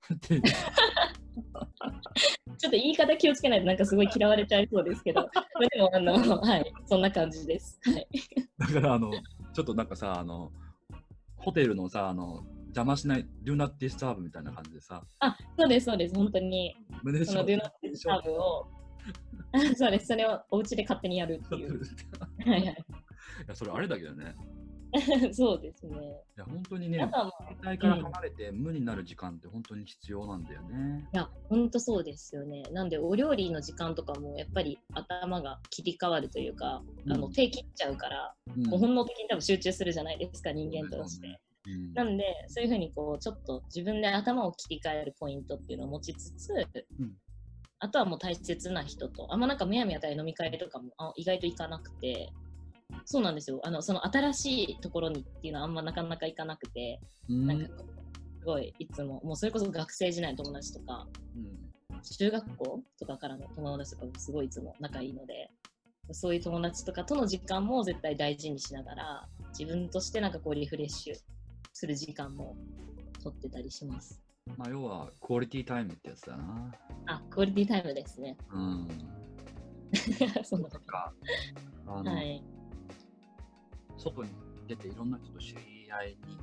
[2.59, 7.81] ちょっと言い方気をつけないとなんかすごい嫌われちゃいそうですけど、まあでもあの、はい、そんな感じです。
[7.85, 8.07] はい。
[8.59, 9.11] だからあの
[9.55, 10.53] ちょっとなんかさあの
[11.37, 16.15] ホテルのさあの邪魔しない Do not disturb みたいな感じでさあ、そうです、そうです。
[16.15, 18.67] 本当に、胸その Do Not Disturb を、
[19.77, 21.81] そうです、それをお家で勝手にやるっていう。
[22.47, 22.63] はいはい。
[22.63, 22.67] い
[23.49, 24.35] やそれあれだけどね
[25.33, 25.97] そうですね。
[26.37, 27.31] いや本当にね携
[27.67, 31.09] 帯から離れて無になる時間って本当に必要なんだよね。
[31.13, 32.63] いや、本当そうですよね。
[32.71, 41.27] なんで、お料理の時間とかも、やっぱり頭が切り替わるというか、うんあの手切っちゃうから、うんもう本能的に多分集中するじゃないですか、人間として。
[41.27, 46.53] うんなんで、そういうふうにこう、ちょっと自分で頭を切り替えるポイントっていうのを持ちつつ、
[47.01, 47.17] うん
[47.85, 52.33] あとはもう大切な人と、あんまなんかむやみやたり飲み会とかもあ意外と行かなくて、
[53.05, 53.61] そうなんですよ。
[53.63, 57.47] あの、その新しいところにっていうのはあんまなかなか行かなくて、うん。
[57.47, 62.01] なんかすごいいつも、もうそれこそ学生時代の友達とか、うん。
[62.01, 65.51] 中学校とかからの友達とかもすごいいつも仲いいので、
[66.13, 71.15] そういう友達とかとの時間も絶対大事にしながら、自分としてなんかこうリフレッシュ
[71.75, 72.57] する時間も
[73.23, 74.24] 取ってたりします。
[74.59, 76.71] まあ要はクオリティタイムってやつだな。
[77.07, 78.37] あ、クオリティタイムですね。
[78.53, 78.89] うん。
[80.45, 81.13] そのとか
[81.87, 82.43] あの、はい。
[83.97, 84.31] 外に
[84.67, 86.39] 出ていろんな人と知り合いに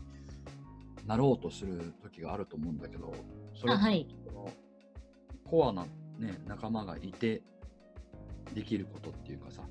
[1.08, 3.14] なろうとする時があると思うんだけど、
[3.56, 4.08] それあ、はい。
[5.46, 5.84] コアな、
[6.18, 7.42] ね、仲間がいて
[8.54, 9.64] できることっていうかさ、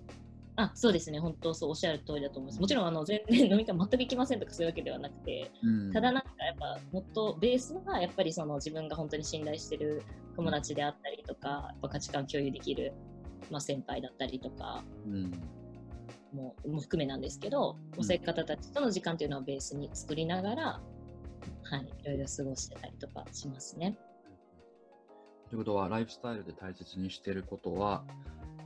[0.56, 1.18] あ、そうですね。
[1.20, 2.60] 本当そうおっしゃる通りだと思います。
[2.60, 10.02] もちろんあの全然飲み会全く行きませんとかそういうわけではなくて、うんただなんかやっぱもっとベースはやっぱりその自分が本当に信頼してる
[10.36, 12.92] 友達であったりとか、やっぱ価値観共有できる、
[13.50, 15.30] まあ、先輩だったりとかうん
[16.32, 20.80] もも含めなんですけど、うんそういう方たちとの時間っていうのをベースに作りながら、
[21.62, 23.96] はい、いろいろ過ごしてたりとかしますね。
[25.48, 28.04] ということは、ライフスタイルで大切にしてることは、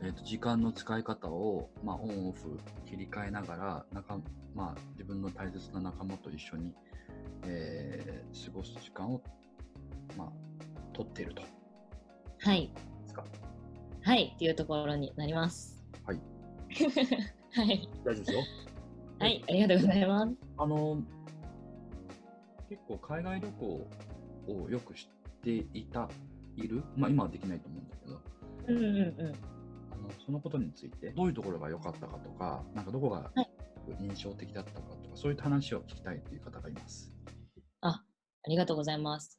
[0.02, 4.18] えー、と時間の使い方を、まあ、オンオフ切り替えながら仲、
[4.54, 6.72] まあ、自分の大切な仲間と一緒に、
[7.46, 9.20] えー過ごす時間を、
[10.18, 10.28] まあ、
[10.92, 11.42] 取っていると。
[12.40, 12.70] はい、
[13.02, 13.24] ですか？
[14.02, 15.80] はい、っていうところになります。
[16.04, 16.20] はい。
[17.54, 18.40] はい、大丈夫ですよ。
[19.20, 20.35] はい、ありがとうございます。
[20.59, 21.02] あの、
[22.68, 23.88] 結構海外旅行
[24.48, 25.09] をよく知っ
[25.42, 26.09] ていた、
[26.57, 28.20] いる、まあ、今はできないと思うんだけど、
[28.66, 29.35] うんうんうん。
[30.05, 33.49] あのそのことについて、どういうところが良かったかとか、なんかどこがはい
[34.01, 37.11] 印象的だったかとか、そういった話を聞きたいという方がいます。
[38.45, 39.38] ありがとうございます。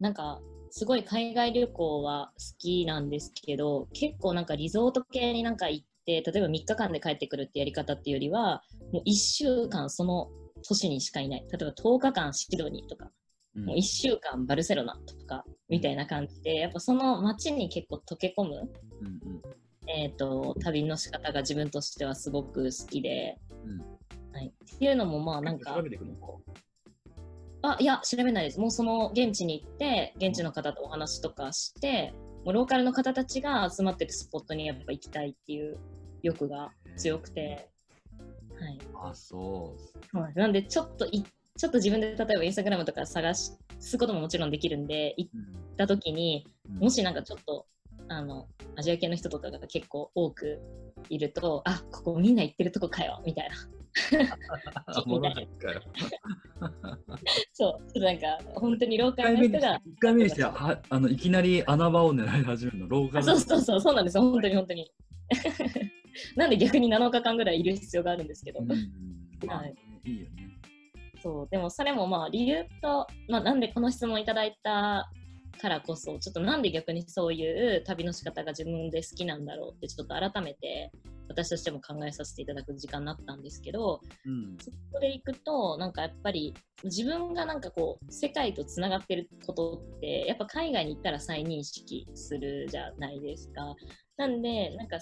[0.00, 10.30] なんか、すごい海外旅行は好きなんですけど、結構なんかリゾート系になんか行って、例えば3日間で帰ってくるってやり方っていうよりは、もう1週間その
[10.66, 11.40] 都市にしかいない。
[11.50, 13.10] 例えば10日間シドニーとか、
[13.56, 18.72] うんもう1週間バルセロナとか、みたいな感じで、やっぱその街に結構溶け込む、
[19.86, 23.78] えー、と旅の仕方が自分としてはすごく好きで、うん。
[24.32, 25.74] はい、っていうのもまあなんか。
[25.74, 26.14] 調べていくの
[27.66, 28.60] あいや調べないです。
[28.60, 32.12] もうその現地に行って現地の方とお話とかして
[32.44, 35.78] もうローカルの方たちが集まってるスポットにやっぱ行きたいっていう
[36.22, 37.70] 欲が強くて、
[38.60, 39.80] はい、あ、そう。
[40.12, 41.24] そうなんでちょっとい
[41.56, 43.58] ちょっと自分で例えばインスタグラムとか探す
[43.98, 45.30] ことももちろんできるんで行っ
[45.78, 46.78] た時にうん。
[46.80, 47.64] もしなんかちょっと
[48.08, 50.60] あのアジア系の人とかが結構多く
[51.08, 53.56] いるとあここみんな行ってるとこかよみたいな。
[57.52, 59.80] そうなんか 本当にロー一カルの人が。
[59.86, 64.90] 一回目にしてはあのいきなり穴場を狙い始めるの、ローカルあそうそうそうそうなんですよ本当に本当に。
[66.36, 69.74] なんで逆に7日間ぐらいいる必要があるんですけど、はい。
[70.04, 70.44] いいよね。
[71.22, 75.10] そうでもそれもまあ理由と、まあ、なんでこの質問いただいた
[75.54, 80.90] からこそちょっとなんで逆にそういう旅の仕方が自分で好きなんだろうってちょっと改めて
[81.28, 93.74] 私としても考えさせていただく時間になったんですけどうんそこで行くとなんかやっぱり自分がなんかこう世界とつながってることってやっぱ海外に行ったら再認識するじゃないですか。
[94.16, 94.98] なんでなんか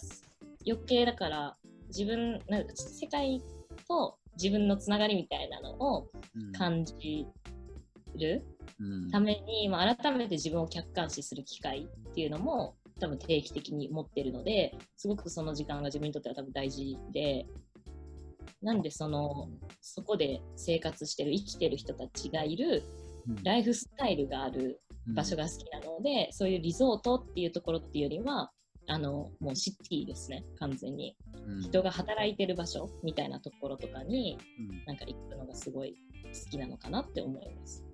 [0.66, 1.56] 余計だから
[1.88, 3.42] 自分なんか世界
[3.88, 7.26] と自分のつながりみたいなのをうん感じ
[8.18, 8.51] るうん
[9.10, 17.46] ために、まあ、改めて自分を客観視する機会っていうのも多分定期的に持ってるのですごくその時間が自分にとっては多分大事で
[18.62, 19.48] なんでその
[19.80, 22.82] そこで生活してる生きてる人たちがいる
[23.28, 23.42] うん。
[23.42, 28.50] ライフスタイルがある場所が好きなので、そういうリゾートっていうところっていうよりは
[28.88, 31.16] あのもうシティですね完全に。
[31.46, 31.62] うん。
[31.62, 34.84] 人が働いてる場所みたいなところとかにうん。
[34.86, 35.94] なんか行くのがすごい
[36.24, 37.84] 好きなのかなって思います。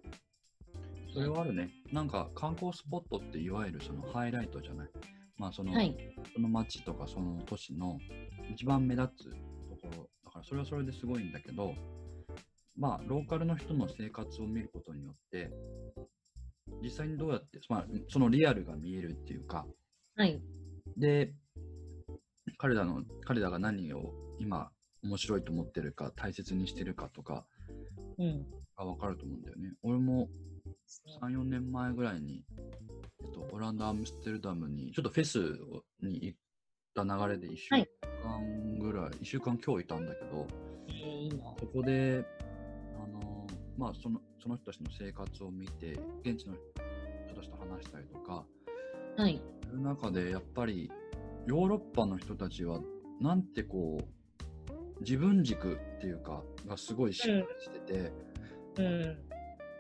[1.19, 1.71] それはあるね。
[1.93, 4.89] なんか観光スポットっていわゆるそのハイライトじゃない。
[5.37, 5.97] まあその、はい。
[6.35, 7.99] その町とかその都市の
[8.53, 11.75] 一番目立つところだからそれはそれですごいんだけど
[12.77, 15.51] まあローカルの人の生活を見ることによって
[16.83, 19.67] 実際にどうやって、まあ、そのリアルが見えるっていうか
[20.17, 20.41] はい。
[20.97, 21.33] で
[22.59, 24.71] 彼らの彼らが何を今
[25.03, 27.47] 面白いと思ってるか大切にしてるかとか
[28.19, 28.47] うん。
[28.77, 30.29] が分かると思うんだよね俺も
[31.21, 32.45] 34年前ぐらいに、
[33.23, 35.39] えっと、オランダ・アムステルダムにちょっとフェス
[36.03, 36.39] に行っ
[36.95, 37.89] た流れで1週はい
[38.25, 40.47] 間ぐらい、1週間今日いたんだけど
[40.89, 41.37] えー、いいな。
[41.61, 42.25] そこで
[42.97, 43.47] あの
[43.77, 46.55] まあそのその人たちの生活を見て現地の
[47.27, 48.45] 人たちと話したりとか
[49.17, 49.41] はい。
[49.65, 50.91] する中でやっぱり
[51.47, 52.81] ヨーロッパの人たちは
[53.21, 58.13] なんてこう自分軸っていうかがすごいしっかりしてて、
[58.79, 59.28] うん。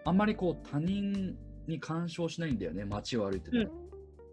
[0.04, 3.70] あんまりこう他人に干渉しないんだよね街を歩いてて、うん。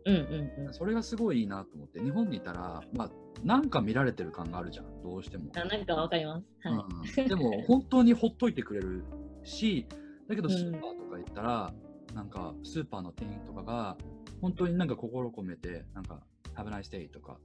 [0.06, 0.74] うんうんうん。
[0.74, 3.12] それがすごいいいなと思って日本にいたらまあ
[3.44, 5.04] なんか見られてる感があるじゃん。
[5.04, 6.68] どうしても、あなんかわかります。
[6.68, 7.22] はい。
[7.22, 9.04] うん、でも 本当にほっといてくれる
[9.44, 9.86] し
[10.30, 10.56] だけどうん。
[10.56, 11.74] スーパーとか行ったら、
[12.14, 13.98] なんかスーパーの店員とかが
[14.42, 16.24] 本当になんか心込めてなんか
[16.56, 17.38] 「Have a nice day」とか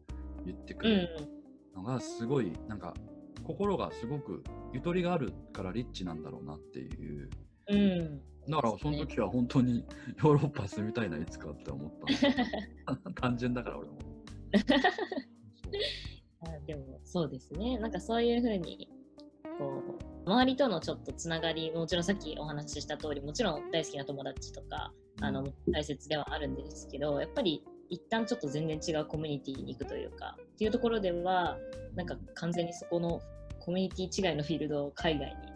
[0.44, 0.90] 言ってくうん。
[0.92, 1.08] れる
[1.74, 2.94] のがすごいなんか
[3.44, 7.28] 心がすごくゆとりがあるからリッチなんだろうなっていう
[7.70, 7.76] うん。
[7.76, 8.20] うん。
[8.50, 9.84] だからその時は本当に
[10.22, 11.92] ヨーロッパ住みたいないつかって思っ
[12.86, 13.98] た単純だから俺も
[16.48, 17.78] あでもそうですね。
[17.78, 18.88] なんかそういうふうに
[19.58, 19.84] こ
[20.26, 31.58] う周りとのちょっとつながりもちろんさっきお話しした通りもちろん大好きな友達とかあの大切ではあるんですけどやっぱり一旦ちょっと全然違うコミュニティに行くというかっていうところでは
[31.94, 33.20] なんか完全にそこの
[33.58, 35.49] コミュニティ違いのフィールドを海外にうん、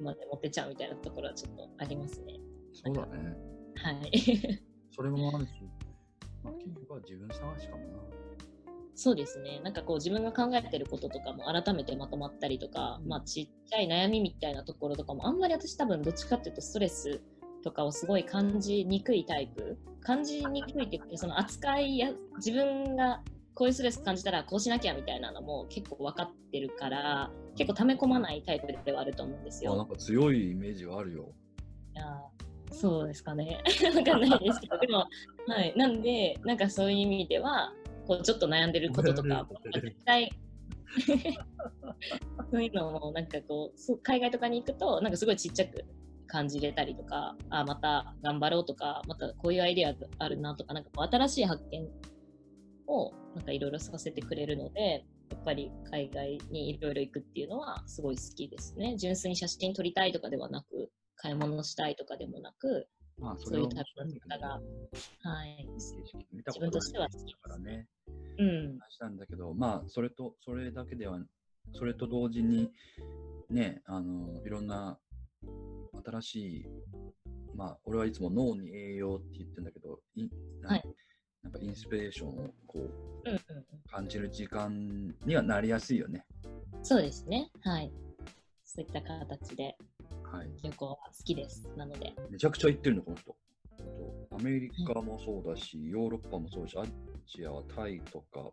[0.00, 2.34] まで持ってっちゃうみたいなところはちょっとありますね。
[2.72, 3.36] そうだね
[3.76, 4.12] はい。
[4.94, 5.52] それもあるし、
[6.42, 7.98] まあ、結局は自分探しかもな
[8.94, 9.60] そうですね。
[9.62, 17.20] なんかこう自分が考えてることとかも改めてまとまったりとか、まあちっちゃい悩みみたいなところとかもあんまり私多分どっちかっていうとストレス
[17.62, 19.78] とかをすごい感じにくいタイプ。
[20.00, 23.22] 感じにくいっていうかその扱いや自分が
[23.58, 29.72] こういうストレス感じたらこうしなきゃみたいなのも結構分かってるから結構溜め込まないタイプではあると思うんですよ。
[29.72, 31.32] あなんか強いイメージはあるよ
[31.96, 33.60] いやーそうですかね。
[33.96, 34.98] わかんないですけど、でも、
[35.46, 35.74] はい。
[35.74, 37.72] なんで、なんかそういう意味では、
[38.06, 40.30] こうちょっと悩んでることとか、 絶対、
[42.52, 45.82] そういうのも、なんかこうそう、海外とかに行くと、なんかすごいちっちゃく
[46.26, 51.88] 感じれたりとか、あ、また頑張ろうとか、またこういうアイデアがあるなとか、なんかこう新しい発見
[52.88, 58.96] を、なんかいろいろさせてくれるので、やっぱり海外にいろいろ行くっていうのはすごい好きですね。
[58.96, 65.68] 純粋に写真撮りたいとかではなく、買い物したいとかでもなく、まあそそういうれはタイプの方が、はい、
[66.32, 67.86] 見たこと自分としては好きからね
[68.38, 71.18] うん、話なんだけどまあそれとそれだけでは
[71.74, 72.70] それと同時に
[73.50, 74.96] ねあのいろんな
[76.06, 76.66] 新しい
[77.56, 80.28] まあ俺はいつも脳に栄養って言ってるんだけどい
[80.62, 80.82] なはい
[81.42, 83.08] なんかインスピレーションをこう。
[83.90, 86.24] 感じる時間にはなりやすいよね。
[86.82, 87.50] そうですね。
[87.60, 87.92] はい。
[88.64, 89.76] そういった形で
[90.30, 91.68] はい、旅行は好きです。
[91.76, 92.14] なので。
[92.30, 93.36] めちゃくちゃ行ってるの、この人。
[94.30, 96.84] アメリカもそうだし、ヨーロッパもそうだし、ア
[97.26, 98.50] ジアはタイとか、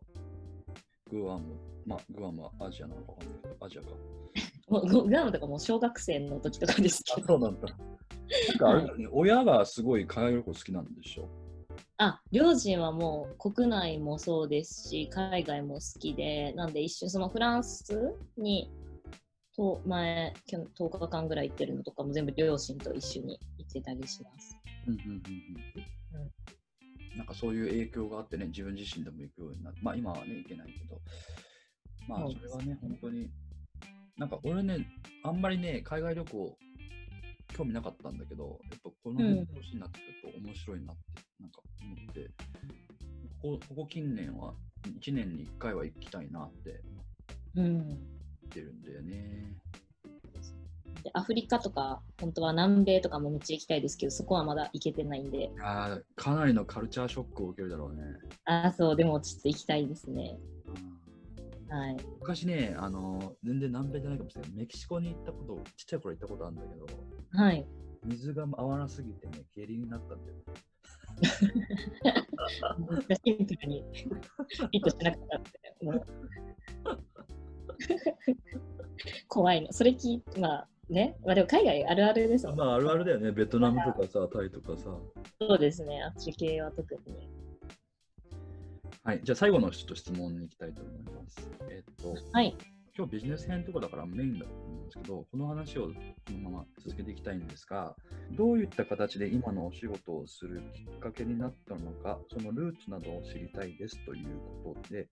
[1.11, 3.87] グアム、まあ、グアムはアジアなのかわかんないけど、アジアか。
[4.69, 7.27] もうググアムとかもう小学生の時とかですけど。
[7.27, 7.67] そうなんだ。
[7.67, 11.29] なんかあれだよね、親がすごい海外旅行好きなんでしょ？
[11.97, 18.69] あ、両親はもう国内もそうですし、海外も好きで、なんで一緒、そのフランスに、
[19.55, 24.57] と前、去年10日間ぐらい行ってるのとかも全部両親と一緒に行ってたりします。
[24.87, 26.25] うんうんうんう
[27.15, 27.17] ん。
[27.17, 30.99] なんかそういう影響があってね、自分自身でも行くようになって、まあ今はね、行けないけど、
[32.07, 33.29] まあそれはね、本当に、
[34.17, 34.85] なんか俺ね、
[35.23, 36.57] あんまりね、海外旅行、
[37.55, 42.29] 興味なかったんだけど、やっぱこのうん年になってくると面白いなって、なんか思って、
[43.41, 46.81] ここここ近年は1年に1回は行きたいなって
[47.55, 47.87] うん。
[47.87, 49.57] 言ってるんだよね。
[51.03, 58.01] でアフリカとか、本当は南米とかもめっちゃ行きたいですけど、そこはまだ行けてないんで、あーかなりのカルチャーショックを受けるだろうね。
[58.45, 60.39] ああ、そう、でもちょっと行きたいですね。
[60.67, 60.95] うん
[61.67, 61.97] はい。
[62.21, 64.51] 昔ね、あの、全然南米じゃないかもしれない。
[64.51, 66.85] メキシコに行ったこと、ちっちゃい頃行ったことあるんだけど、
[67.31, 67.65] はい。
[68.05, 70.37] 水が合わなすぎてね、下痢になったんだよ。
[73.25, 73.83] シンプルに
[74.57, 76.05] フィットしなかったって、もう
[79.27, 79.71] 怖いの。
[79.71, 81.17] それ聞いて、まあ、ね。
[81.25, 83.31] まあでも海外あるあるですもんまああるあるだよね。
[83.31, 84.89] ベトナムとかさ、タイとかさ。
[85.39, 86.03] そうですね。
[86.03, 87.29] あっち系は特に。
[89.03, 89.21] はい。
[89.23, 91.49] じゃあ最後のちょっと質問に行きたいと思います。
[91.69, 92.55] えっと、はい。
[92.97, 95.91] 今日ビジネス編とかだからメインだと思うんですけど、この話をこ
[96.31, 97.93] のまま続けていきたいんですが、
[98.31, 105.09] どういった形で今のお仕事をするきっかけになったのか、そのルーツなどを知りたいですということで、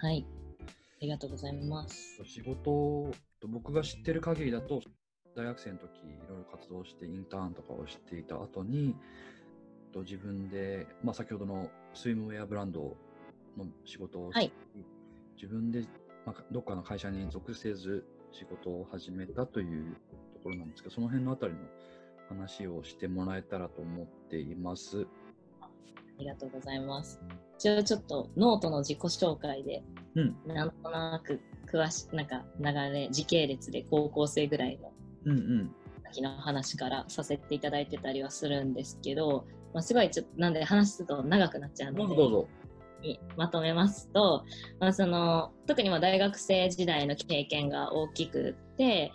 [0.00, 0.26] はい。
[0.66, 0.66] あ
[1.02, 2.20] りがとうございます。
[2.24, 3.12] 仕事、
[3.46, 4.82] 僕が知ってる限りだと、
[5.36, 8.96] 大学生の時いろいろ活動してインターンとかをしていた後に、
[9.92, 12.96] と自分で、まあ、先ほどのスイムウェアブランド
[13.56, 14.52] の仕事をして、はい
[15.36, 15.84] 自分で、
[16.26, 19.94] まあ、どっかの会社に属せず仕事を始めたという
[20.34, 21.58] ところなんですけど、その辺のあたりの
[22.28, 25.06] 話をしてもらえたらと思っています。
[25.60, 25.68] あ
[26.18, 27.20] りがとうございます。
[27.58, 29.82] 一応ちょっとノートの自己紹介で、
[30.14, 34.92] うん、なんとなく詳しなんか流れ、時系列で高校生ぐらいの。
[36.14, 42.48] 時の話からさせていただいてたりはするんですけど、まあ、すごいちょっとなんで話すと長くなっちゃうのでどうぞどうぞ。
[43.04, 44.44] にまとめますと、
[44.80, 49.12] まあ、その特にまあ大学生時代の経験が大きくって、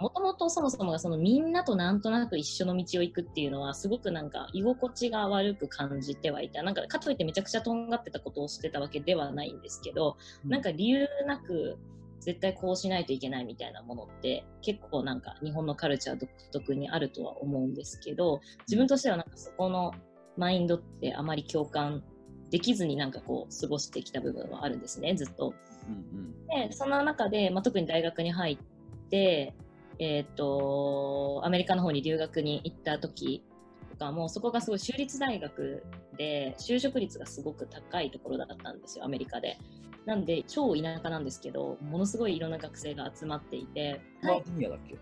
[0.00, 6.62] もともとそもそもがそのみんなとなんとなく一緒の道を行くっていうのはすごくなんか居心地が悪く感じてはいた。
[6.62, 11.78] なんかかといってめちゃくちゃとんがってたことをしてたわけではないんですけど、なんか理由なく
[12.20, 19.92] 絶対こうしないといけないみたいなものって結構なんか日本のカルチャー独特にあるとは思うんですけど自分としてはなんかそこの
[20.36, 22.02] マインドってあまり共感
[22.50, 25.54] できずになんかこう過ごしてきた部分はあるんですねずっと。
[25.88, 29.54] うんでその中で、まあ、特に大学に入って、
[29.98, 33.44] えー、とアメリカの方に留学に行った時
[33.90, 35.84] とかもそこがすごい州立大学
[36.16, 39.58] で就職率がすごく高いところだったんですよアメリカで。
[40.06, 44.28] なんで超田舎なんですけどものすごいいろんな学生が集まっていて、うん。
[44.28, 44.96] バージニアだっけ？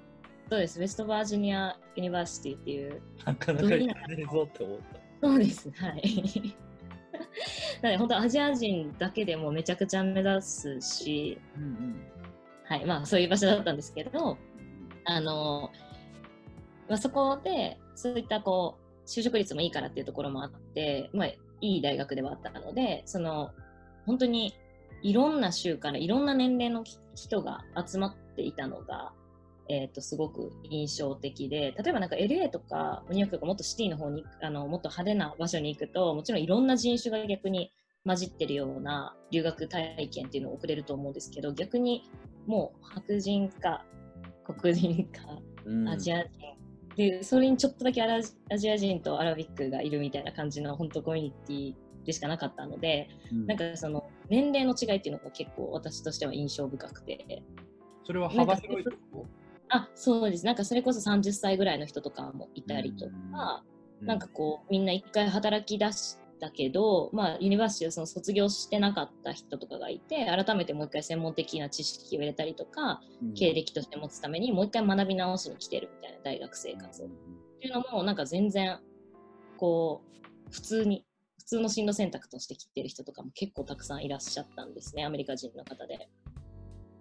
[0.51, 5.29] そうですウェストバージニア・ユニバーシティっていうなかなか行かねえぞって思った。
[5.29, 6.57] そうですはい
[7.83, 12.01] なので本当アジア人だけでもめちゃくちゃ目指すし、うんうん。
[12.65, 14.37] はいまあ、そういう場所だったんですけど
[15.07, 15.71] あの、
[16.87, 23.53] まあ、そこでそういったこう就職率もいいからっていうところもあって、まあ、いい大学ではあったのでその
[24.05, 24.55] 本当に
[25.03, 29.13] いろんな州からいろんな年齢の人が集まっていたのが、
[29.71, 37.73] えー、とすごく印象的で例えばなんか LA とかニューヨークとかもっとシティの方にあのもっと派手な場所に行くともちろんいろんな人種が逆に
[38.07, 42.11] 混じってるような留学体験っていうのを送れると思うんですけど逆に
[42.47, 43.85] もう白人か
[44.45, 45.89] 黒人かうん。
[45.89, 46.31] アジア人、
[46.97, 53.47] でそれにちょっとだけアラアジア人とアラビックがいるみたいな感じの本当コミュニティでしかなかったので、うん。
[53.47, 57.43] なんかその年齢の違いっていうのが結構私としては印象深くて。
[58.05, 59.27] それは幅広いとこ
[59.71, 63.65] あそうですなんかそれこそ30歳ぐらいの人とかもいたりとか、
[64.01, 77.07] なんかこうみんな一回働き出したけど、まあ、 university をその卒業してなかった人とかがいて改めてもう一回専門的な知識を入れたりとかうん経歴として持つためにもう一回学び直しに来てるみたいな大学生活を。
[77.07, 77.09] っ
[77.61, 78.79] ていうのもなんか全然
[79.57, 80.03] こ
[80.49, 81.05] う普通に
[81.39, 86.09] 普通の進路選択として来てる人とかも結構たくさんいらっしゃったんですねアメリカ人の方で。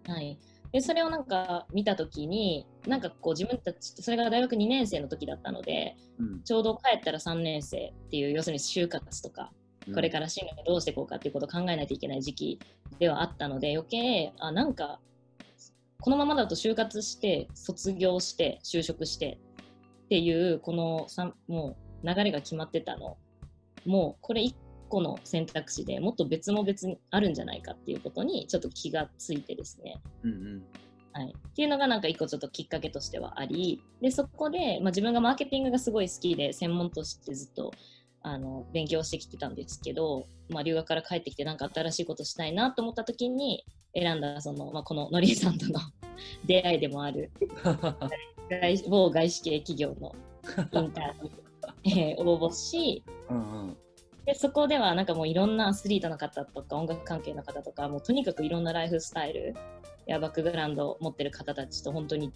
[0.08, 0.40] はい、
[0.72, 6.44] でそれをなんか見た時になんかこう自分たちそれが大学2年生の時だったのでうん。
[6.44, 9.52] ちょうど帰ったら3年生っていう要するに就活とか
[9.94, 12.60] これから進路をどうしていこうかっていうことを考えないといけない時期
[13.00, 15.00] ではあったので余計あなんか
[16.02, 19.40] このままだと就活して卒業して就職して
[20.06, 23.18] っていうこのさもう流れが決まってたの。
[23.86, 24.54] もうこれ1
[24.88, 30.02] 個の選択肢でもっと別も別にあるんじゃないかっていうことにちょっと気がついてですね。
[30.24, 30.64] うんうん。
[31.14, 33.82] はい、っていうのがなんか一個ちょっときっかけとしてはあり。
[34.02, 37.72] でそこで、まあ、自分がマーケティングがすごい好きで専門としてずっと
[38.22, 45.80] あの勉強してきてたんですけど、まあ、留学から帰ってきてなんか新しいことしたいなと思った時に選んだその、まあ、こののりさんとの
[46.46, 47.32] 出会いでもある
[48.50, 50.14] 外某外資系企業の
[50.74, 51.32] インターンに、
[51.84, 53.78] えー応募しうんうん
[54.28, 59.56] でそこではなんかもういろんなアスリートの方とか音楽関係の方とかもうとにかくいろんなライフスタイル
[60.06, 62.34] やバックグラウンドを持ってる方たちと本当に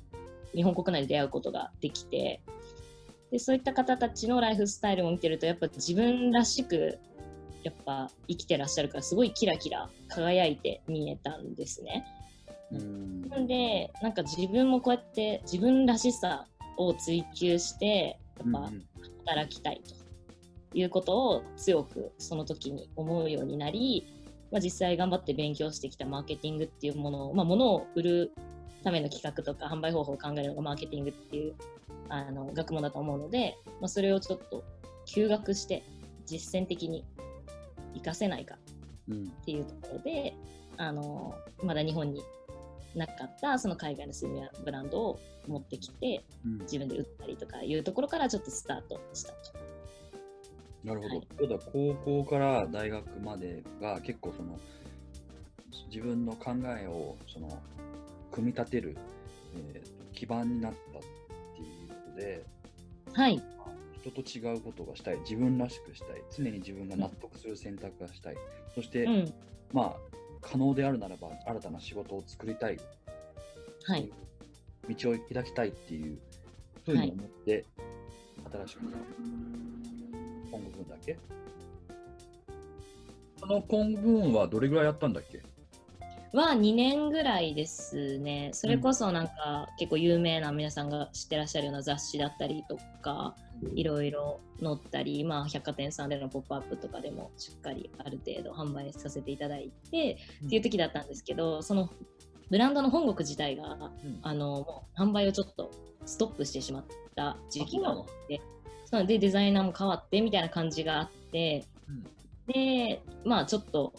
[0.55, 2.41] 日本国内で出会うことができて
[3.29, 6.97] でそういった方たちのライフスタイルを見てるとやっぱ自分らしく
[7.63, 12.05] やっぱ生きてらっしゃるからすごいキラキラ輝いて見えたんですね。
[12.71, 18.71] うんなんでなんか自分もこうやって自分らしさを追求してやっぱ
[19.25, 20.00] 働きたいと
[20.73, 24.05] いうことを強くその時に思うようになり、
[24.51, 28.31] まあ、実際頑張って勉強してきたマーケティングっていうものを、まあ、物を売る
[28.83, 31.53] ための企画とか販売方法を考えるのがマーケティングっていう
[32.09, 34.63] あの学問だと思うので、まあ、それをちょっと
[35.05, 35.83] 休学して
[36.25, 37.05] 実践的に
[37.93, 38.55] 活かせないか
[39.09, 40.33] うんっていうところで
[40.77, 42.21] あのまだ日本に
[42.95, 49.70] なかったその海外のスイムウェアブランドを持ってきてうん自分で売ったりとかいうところからちょっとスタートしたと。
[50.83, 51.15] なるほど。
[51.17, 51.27] はい。
[51.39, 54.59] そうだ高校から大学までが結構その
[55.89, 57.61] 自分の考えをその
[58.31, 58.97] 組み立てる、
[59.55, 62.45] えーと基盤になったっていうことで
[63.13, 63.41] はい、
[64.01, 65.19] 人と違うことがしたい。
[65.19, 66.23] 自分らしくしたい。
[66.35, 68.37] 常に自分が納得する選択がしたい、
[68.73, 69.33] そして、うん、
[69.73, 69.95] まあ
[70.41, 72.79] 可能であるならば新たな仕事を作りたい。
[73.83, 74.11] はい、
[74.89, 76.17] 道を開きたいっていう
[76.85, 77.65] ふうに思って、
[78.51, 78.79] 新しく
[80.51, 81.17] コング軍だっけ？
[83.39, 85.41] そのコング軍はどれぐらいやったんだっけ？
[86.33, 88.51] は2年ぐらいですね。
[88.53, 93.35] それこそなんか、結構有名な皆さんが知ってらっしゃるような雑誌だったりとか、
[93.75, 101.89] いろいろ載ったり、まあ、百貨店さんでのポップアップとかでもしっかりある程度販売させていただいて、っていう時だったんですけど、その
[102.49, 104.19] ブランドの本国自体が、うん。
[104.21, 105.69] あのもう販売をちょっと
[106.05, 108.07] ストップしてしまった時期がああそう
[108.91, 111.91] なのでデザイナーも変わってみたいな感じがあって、う
[112.51, 112.53] ん。
[112.53, 113.93] で、まあちょっと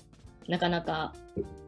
[0.49, 1.15] なかなか、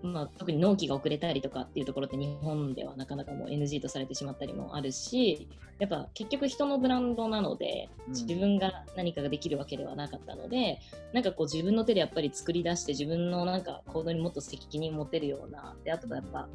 [0.03, 5.49] まあ、特に納期が遅れたりとかっていうところって日本ではなかなかもう NG とされてしまったりもあるし、
[5.79, 8.13] やっぱ結局人のブランドなので、うん。
[8.13, 10.81] 自分が何かができるわけではなかったので、
[11.13, 16.49] なんかこう自分の手でやっぱり作り出して自分のなんか行動にもっと責任持てるような、であとはやっぱ、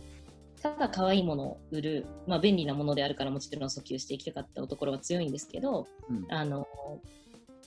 [0.62, 6.26] ただ可愛いものを売る、まあ便利なものであるからもちろん訴求していきたかったところは強いんですけど、うん。
[6.30, 6.68] あの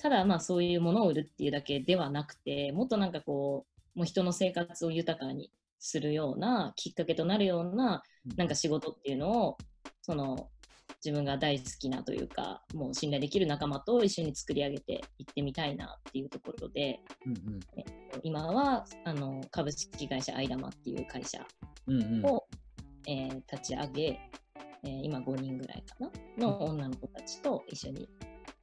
[0.01, 8.03] ただまあそういうものを売るっていうだけではなくてもっとなんかこうもう人の生活を豊かにするようなきっかけとなるような
[8.37, 9.59] なんか仕事っていうのを
[10.03, 10.49] その
[11.05, 17.61] 自分が大好きなというかもう信頼できる仲間と一緒に作り上げていってみたいなっていうところでうん
[18.25, 21.45] 今はあの株式会社アイダマっていう会社
[21.87, 22.27] うんうんうん。
[22.27, 22.45] を、
[23.07, 24.03] えー立ち上げ、
[24.85, 26.11] えー今5人ぐらいかな？
[26.39, 28.09] の女の子たちと一緒に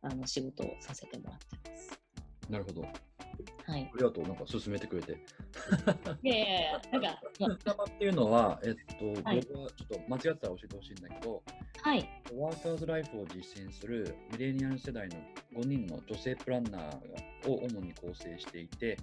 [0.01, 1.99] あの仕事をさせてもらってます。
[2.49, 2.81] なるほど。
[2.81, 3.97] はいあ。
[3.97, 4.23] りがとう。
[4.23, 5.13] なんか進めてくれて。
[6.23, 11.43] いやいやいや、なんか、まアイダマっていうのは、えっと、はい僕はちょっと間違ってたら教えてほしいんだけど、
[11.81, 15.17] はい、ワーカーズライフを実践するミレニアル世代の
[15.55, 18.97] 5人の女性プランナーを主に構成していて、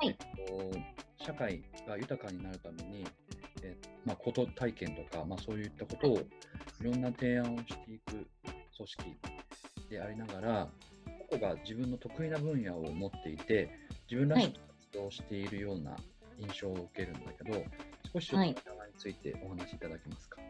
[0.00, 3.04] はいえっと、社会が豊かになるために、
[3.64, 9.16] えまあ、こと体験とか、まあ、そういったことをいろんな提案をしていく組織
[9.90, 10.68] でありながら、
[11.30, 13.70] 個々が自分の得意な分野を持っていて、
[14.10, 15.96] 自分らしく活動しているような
[16.38, 20.40] 印象を受けるんだけど、はい名前についてお話しいただけますか？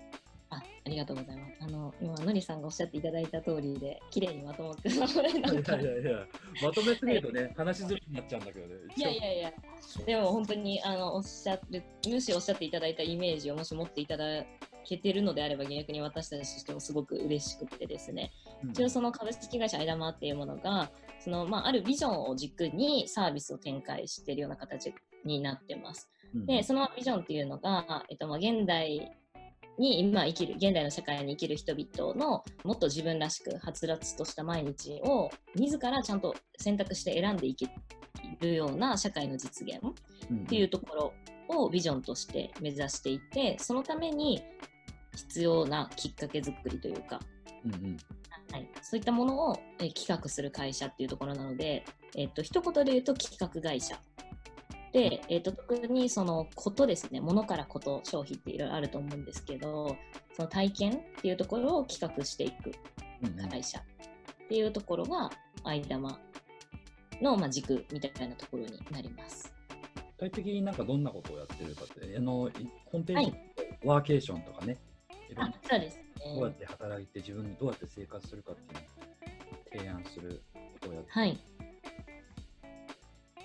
[0.87, 1.55] あありがとうございます。
[1.61, 6.27] あの、今、のりさんがおっしゃっていただいた通りで、綺麗にまとまってもらえなんかいやいや、
[6.63, 8.75] まとめすぎるとね、話しづらくなっちゃうんだけどね。
[8.95, 9.53] いやいやいや、
[10.05, 14.45] でも本当にあのおっしゃる、むしろおっしゃっていただいたイメージをもし持っていただ
[14.85, 18.31] けてるのであれば、逆に私たちとしてもすごく嬉しくてですね、
[18.63, 18.71] うん。
[18.71, 24.93] 一応その株式会社アイダマっていうものが、そのまあ、あるビジョンを軸にサービスを展開しているような形
[25.25, 26.11] になってます。
[26.35, 26.47] うん。
[26.47, 29.17] で、そのビジョンっていうのが、えっと、まあ現代
[29.79, 37.69] に今生きる、現代の社会に生きる人々のもっと自分らしくはつらつとした毎日を自らちゃんと選択して選んでいけ
[38.41, 41.15] るような社会の実現っていうとこ
[41.49, 44.43] ろをビジョンとして目指していて、そのために
[45.15, 47.21] 必要なきっかけ作りというか、
[47.65, 47.97] うんうん。
[48.53, 51.85] はい、そういったものを、えー企画する会社っていうところなので、
[52.17, 53.99] えっと一言で言うと企画会社。
[54.95, 59.97] で、えっと特にそのことですね、物からこと、消費っていろいろあると思うんですけど、
[60.33, 62.71] その体験っていうところを企画していく
[63.51, 63.83] 会社っ
[64.49, 65.31] ていうところが、
[65.65, 66.17] アイダマ
[67.21, 69.53] の、まあ、軸みたいなところになります。
[70.19, 72.53] 具体的になんかどんなことをやってるかって、あのい
[72.85, 73.35] ホームページはい、
[73.85, 74.79] ワーケーションとかね、
[75.29, 76.05] いろんな、あそうですね。
[76.37, 81.39] どうやって働いて自分にどうやって生活するかっていうのを提案することをやってはい。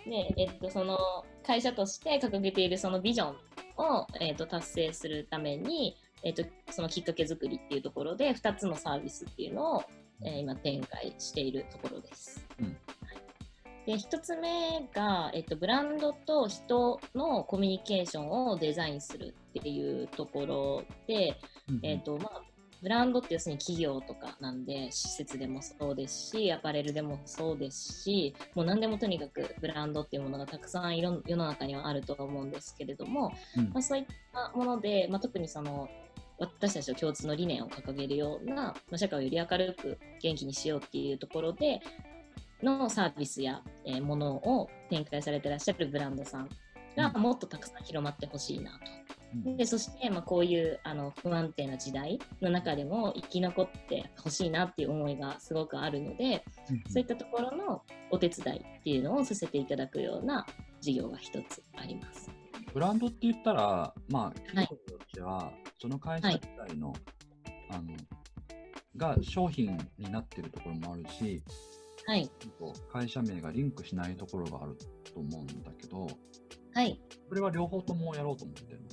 [0.10, 0.98] で、えっと、その
[1.46, 3.36] 会社として掲げているそのビジョン
[3.78, 9.84] を、えっと、達成するために、えっと、そのきっかけ作りっていうところで2つのサービスっていうのを、
[10.24, 12.46] えー今展開しているところです。
[12.60, 12.78] うん。
[13.86, 21.40] で1つ目が、えっと、ブランドと人のコミュニケーションをデザインするっていうところで、
[21.84, 22.29] えーとまあ、
[22.82, 35.90] ブランドって要するに企業とかなんで施設でもそうですしアパレルでもそうですしもう何でもとにかくブランドっていうものがたくさんいろん世の中にはあると思うんですけれども、うんまあ、そういったもので、まあ、特にその
[36.40, 41.82] 私たちの共通の理念を掲げるような、まあ、社会をより明るく元気にしようっていうところで
[42.64, 46.50] のサービスや、えーものを展開されてらっしゃるブランドさん
[46.96, 49.09] がもっとたくさん広まってほしいなと。
[49.34, 49.58] うん。
[49.58, 56.44] でそして、まあ、こういうあの不安定な時代の中でも生き残ってほしいなっていう思いがすごくあるので、
[56.90, 60.46] そういったところのお手伝いっていうのをさせていただくような
[60.82, 62.32] 事業が一つあります。
[62.74, 64.36] ブランドって言ったら、まあ、はい。
[64.68, 65.52] 企業としては、
[65.82, 66.94] その会社自体の、
[67.70, 67.96] あの、
[68.98, 71.42] が商品になってるところもあるし、
[72.06, 72.30] はい、
[72.92, 74.76] 会社名がリンクしないところがある
[75.14, 76.08] と思うんだけど、
[76.74, 78.88] はい、それは両方ともやろうと思ってるの？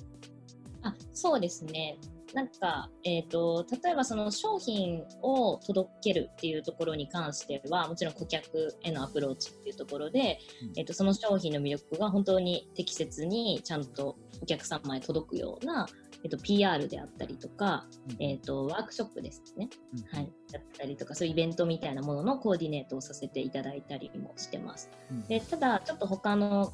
[0.86, 1.98] あそうですね。
[2.34, 10.78] なんか、えー、と例えばその商品を届けるっていうところに関してはもちろん顧客へのアプローチっていうところで、うん。
[10.78, 15.86] えー、とその商品の魅力が本当に適切にちゃんとお客様へ届くような、
[16.24, 17.86] えー、と PR であったりとか、
[18.18, 20.18] えー、とワークショップですね、うん。
[20.18, 24.90] はい、だったりとかそういうイベントみたいなもののコーディネートをさせていただいたりもしてます。
[25.10, 25.22] うん。
[25.26, 26.72] でただちょっと他の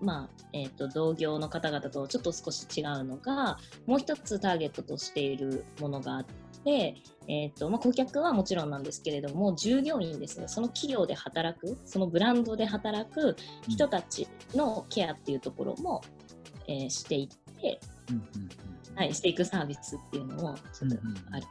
[0.00, 6.24] まあえー、と同業の方々とちょっと少し違うのがもう一つターゲットとしているものがあっ
[6.64, 6.96] て、
[7.26, 10.48] えーとまあ、顧客はもちろんなんですけれども従業員ですね。
[10.48, 13.36] その企業で働くそのブランドで働く
[13.68, 16.02] 人たちのケアっていうところも、
[16.68, 17.80] えーしていって、
[18.10, 18.96] うんうんうん。
[18.96, 21.30] はい、していくサービスっていうのもちょっとあるんですね。
[21.30, 21.42] はい。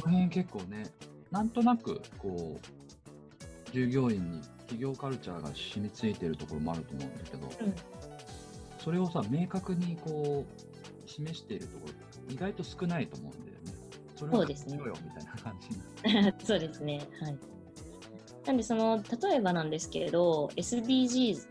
[0.00, 0.86] この辺結構ね、
[1.30, 7.74] なんとなく、こう、従業員に企業カルチャーが染みついてるところもあると思うんだけど、うん
[8.86, 13.72] それをさ、明確にこう、示しているところって意外と少ないと思うんだよね。
[14.14, 17.00] それをそうですねしろよみたいな感じになる そうですね。
[17.20, 17.38] はい。
[18.46, 21.46] なんで、その、例えばなんですけれど、SDGs っ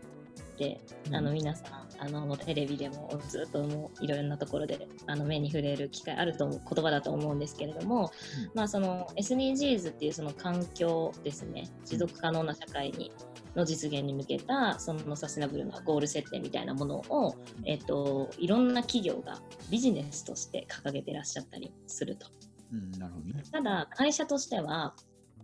[0.56, 0.80] て、
[1.12, 8.12] あの、うん皆さん、あの、テレビでもずっともういろんなところで、あの、目に触れる機会あると思う言葉だと思うんですけれども、
[8.44, 13.12] うんまあ、その、SDGs っていうその環境ですね、持続可能な社会に、
[13.54, 19.40] の実現に向けた、そのサステナブルなゴール設定みたいなものを、えっと、いろんな企業が
[19.70, 22.26] ビジネスとして掲げてらっしゃったりすると。
[22.72, 23.42] うん、なるほどね。
[23.50, 24.94] ただ会社としては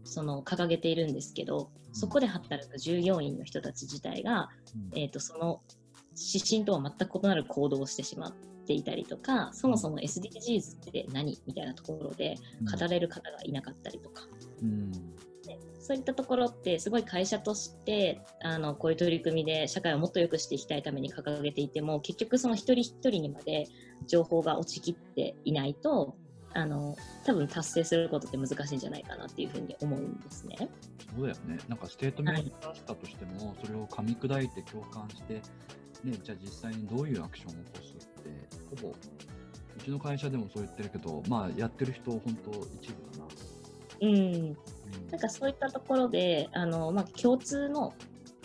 [0.04, 4.48] その掲げているんですけどそこで働く従業員の人たち自体が、
[4.92, 5.60] うんえー、とその
[6.16, 8.32] 指針とは全く異なる行動をしてしまっ
[8.66, 12.36] ていたりとかそもそも SDGs って何みたいなところで
[12.78, 14.22] 語れる方がいなかったりとか、
[14.62, 14.92] うん。
[15.42, 23.66] でそういったところってすごい会社としてあのこういう取り組みで社会をもっと良くしていきたいために掲げていても結局その一人一人にまで
[24.06, 26.14] 情報が落ちきっていないと
[26.54, 30.56] あの多分達成することって難しいんじゃないかなっていうふうに思うんですね。
[31.16, 31.58] そうだよね。
[31.68, 35.34] なんかステートメント出したとしても、それを噛み砕いて共感して、
[36.04, 42.50] ね、じゃあ実際にどういうアクションを起こすって、ほぼ、うちの会社でもそう言ってるけど、まあやってる人、本当
[42.80, 43.26] 一部だな。
[44.00, 44.56] うん、うん
[45.10, 47.94] なんかそういったところであの、まあ、共通の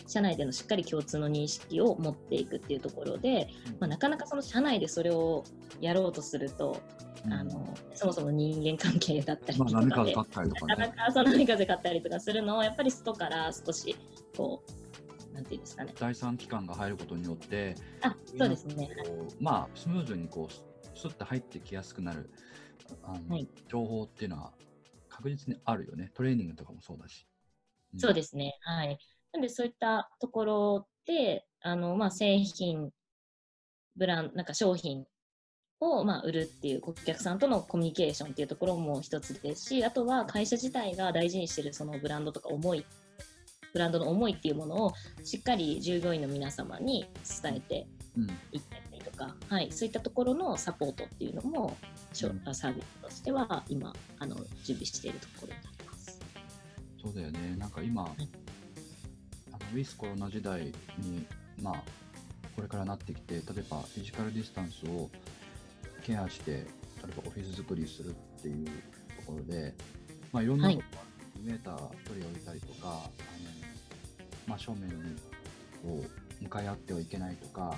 [0.06, 3.50] 社内でのしっかり共通の認識を持っていくっていうところで、
[3.80, 5.44] まあ、なかなかその社内でそれを
[5.82, 10.76] やろうとすると、うんあのそもそも人間関係だったりまあ、とかで、波風立ったりとかね。
[10.76, 11.06] なかな。
[11.06, 13.96] かその波風買ったりとかするのをやっぱり外から少し
[14.36, 14.88] こう
[15.38, 15.94] なんていうんですかね。
[16.00, 18.90] 第三機関が入ることによって、あそうですね。
[19.40, 20.54] まあ、スムーズにこう、
[20.98, 22.32] ススッと入ってきやすくなる、
[23.04, 23.48] あのはい。
[23.68, 24.52] 情報っていうのは
[25.08, 26.10] 確実にあるよね。
[26.16, 27.28] トレーニングとかもそうだし。
[27.96, 28.00] ん。
[28.00, 28.58] そうですね。
[28.62, 28.98] はい。
[29.32, 32.90] なんでそういったところであの、まあ、製品
[33.96, 35.06] ブランなんか商品
[35.80, 42.86] をまあ売るっていう顧客さんとのコミュニケーションっていうところも一つですしあとは会社自体が大事にしてるそのブランドとか思い
[43.74, 47.06] ブランドの思いっていうものをしっかり従業員の皆様に
[47.44, 51.98] 伝えてうんいったりとか、はい、そういったところのサポートっていうのも、うん
[52.54, 56.20] サービスとしては今あの準備しているところになります。
[57.04, 57.56] そうだよね。
[57.58, 58.28] なんか今、い
[59.52, 61.28] あのウィスコロナ時代に、
[61.62, 61.84] まあ、
[62.56, 65.12] これからなってきて、例えばフィジカルディスタンスを
[66.08, 66.66] ケアして、例え
[67.08, 68.72] ばオフィス作りするっていうと
[69.26, 69.74] ころで、
[70.32, 70.78] まあ、いろんなはい。
[70.78, 71.04] ことが
[71.44, 71.78] メーター
[72.08, 73.00] 取り置いたりとか、あの
[74.48, 75.16] まあ、正面に
[75.84, 76.06] こ
[76.40, 77.76] う向かい合ってはいけないとか、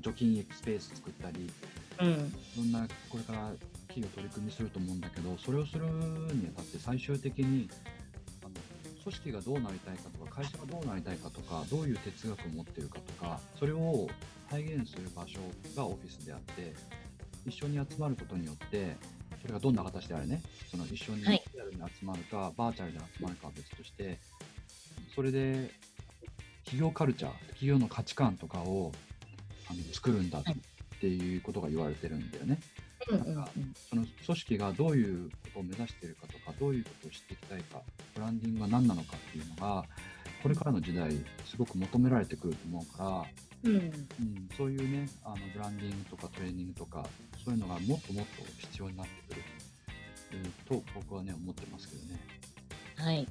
[0.00, 1.50] 除菌スペース作ったり、
[2.00, 2.14] うん、い
[2.56, 3.52] ろんなこれから
[3.86, 7.68] 企業取り組みすると思うんだけど、それをするにあたって最終的に
[8.42, 8.50] あの
[9.04, 14.08] 組織がどうなりたいかとか、会社がどうなりたいかとか、どういう哲学を持っているかとか、それを
[14.52, 15.38] 体現する場所
[15.74, 16.74] がオフィスであって、
[17.46, 18.96] 一緒に集まることによって、
[19.40, 21.42] それがどんな形であれね、その一緒にはい。
[21.54, 24.18] リアルに集まるか、バーチャルで集まるかは別として、
[25.14, 25.70] それで
[26.64, 28.92] 企業カルチャー、企業の価値観とかを
[29.70, 30.56] あの作るんだっはい。
[31.00, 32.60] ていうことが言われてるんだよね。
[33.10, 33.34] うんうんうん。
[33.34, 33.50] なんか
[33.88, 37.80] その組織がどういうことを目指しているかとかどういうことを知っていきたいか
[38.14, 39.84] ブランディングは何なのかっていうのが
[40.42, 41.10] これからの時代
[41.44, 43.24] すごく求められてくると思うから、
[43.64, 47.04] うんうん、そういうねあのブランディングとかトレーニングとか
[47.44, 49.42] そういうのがもっともっと必要になってくる、
[50.32, 52.20] えーと僕はね思ってますけどね。
[52.96, 53.26] はい。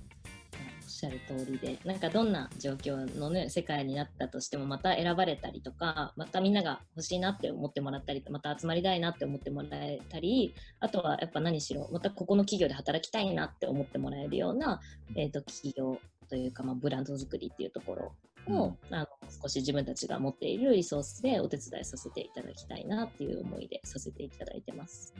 [0.83, 14.81] おっしゃる通りで、なんかどんな状況のね、世界になったとしても、また選ばれたりとか、またみんなが欲しいなって思ってもらったり、また集まりたいなって思ってもらえたり、あとはやっぱ何しろ、またここの企業で働きたいなって思ってもらえるような、
[15.15, 18.11] えっ、と、企業というか、まあ、ブランド作りっていうところ
[18.47, 19.07] を、あの
[19.41, 25.13] 少し自分たちが持っているリソースでお手伝いさせていただきたいなっていう思いでさせていただいてます。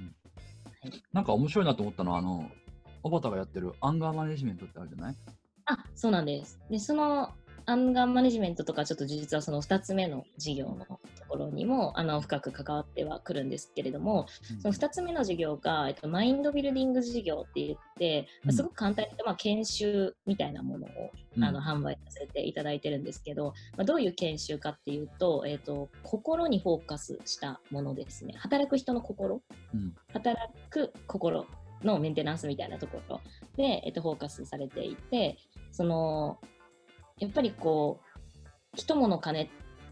[1.14, 2.50] なんか面白いなと思ったのはあの
[3.04, 5.16] 小畑がやってるアンガーマネジメントってあるじゃない？
[5.66, 6.60] あ、そうなんです。
[6.70, 7.30] で、その
[7.72, 11.00] アンガーマネジメントとか、ちょっと実はその2つ目の事業のと
[11.30, 14.28] ころにもあの深く関わってはくるんですけれども、
[14.62, 20.90] その2つ目の事業が、えっと、マインドビルディング事業って言って、まあすごく簡単に言まあ、研修みたいなものを
[21.38, 21.44] うん。
[21.46, 28.34] あの販売させていただいてるんですけど、まあ、どういう研修かっていうと,、えっと心にフォーカスしたものですね。
[28.38, 29.42] 働く人の心
[29.74, 29.96] うん。
[30.12, 30.38] 働
[30.70, 31.46] く心
[31.84, 33.22] のメンテナンスみたいなところ
[33.56, 35.38] で、えっと、フォーカスされていて
[35.72, 36.40] その
[37.22, 39.50] やっぱりこう人物金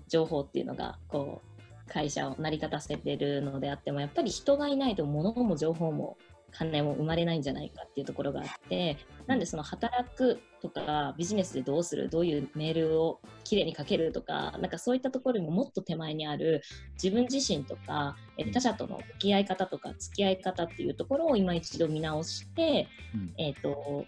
[0.08, 6.18] 情報っていうのがこう会社を成り立たせてるのであってもやっぱり人がいないと物も情報も
[6.52, 16.64] 金も生まれないんじゃないかっていうところがあってなんでその働くとかビジネスでどうするどういうメールをきれいに書けるとかなんかそういったところにももっと手前にある
[17.02, 23.34] 自分自身とかえ他者との向き合い方とか付き合い方っていうところを今一度見直して、うん。
[23.38, 24.06] えっ、と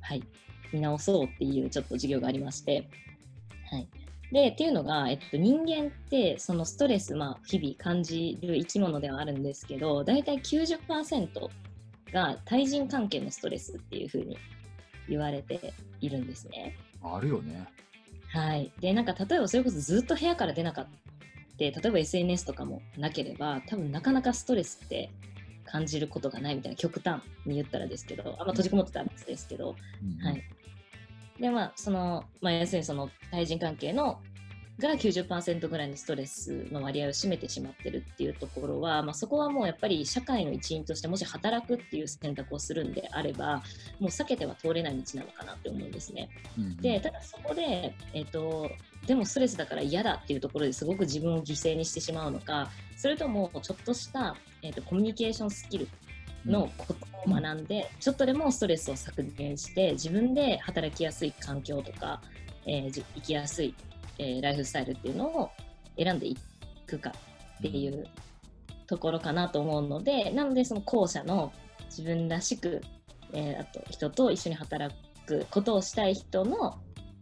[0.00, 0.22] はい
[0.76, 2.88] 見直そうっていうちょっと授業がありまして
[3.70, 3.88] はい
[4.32, 11.28] でっていうのが、えっと、人間ってそのストレス、まあ、日々感じる生き物ではあるんですけど大体90%
[12.12, 14.36] が対人関係のストレスっていうふうに
[15.08, 16.76] 言われているんですね。
[17.02, 17.66] あるよね。
[18.28, 18.72] はい。
[18.80, 20.90] で、なんか例えばそれこそずっと部屋から出なかった。
[21.58, 25.10] 例えば SNS とかもなければ、多分なかなかストレスって
[25.64, 30.44] 感じることがないみたいな極端に言ったらですけど、あんま閉じこもってたら別ですけど、うんはい。
[31.40, 34.18] で、まあ、その、まあ、要するにその対人関係の
[34.78, 43.62] が90%ぐらいのストレスの割合を占めてしまってるっていうところは、まあ、そこはもうやっぱり社会の一員としてもし働くっていう選択をするんであれば
[43.98, 46.28] もう避けては通れない道なのかなって思うんですね。
[46.58, 48.70] うんでただそこで、えっと
[49.06, 55.88] でもストレスだから嫌だっていうところですごく自分を犠牲にしてしまうのかそれともちょっとした、えっとコミュニケーションスキル
[56.46, 56.94] のこと
[57.26, 62.20] を学んで、ちょっとでもストレスを削減して自分で働きやすい環境とか、
[62.66, 63.74] えーじ生きやすい、
[64.18, 65.50] えーライフスタイルっていうのを
[65.98, 66.36] 選んでい
[66.86, 67.12] くか
[67.58, 68.06] っていう
[68.86, 71.52] ところかなと思うのでなのでその後者の
[71.86, 72.82] 自分らしく、
[73.32, 74.94] えーあと人と一緒に働
[75.26, 76.78] くことをしたい人の、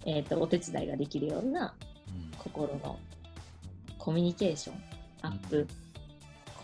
[0.07, 1.75] えー、とお手伝いができるような
[2.09, 2.31] うん。
[2.39, 2.99] 心の
[3.99, 4.77] コミュニケーション
[5.22, 5.66] アップ、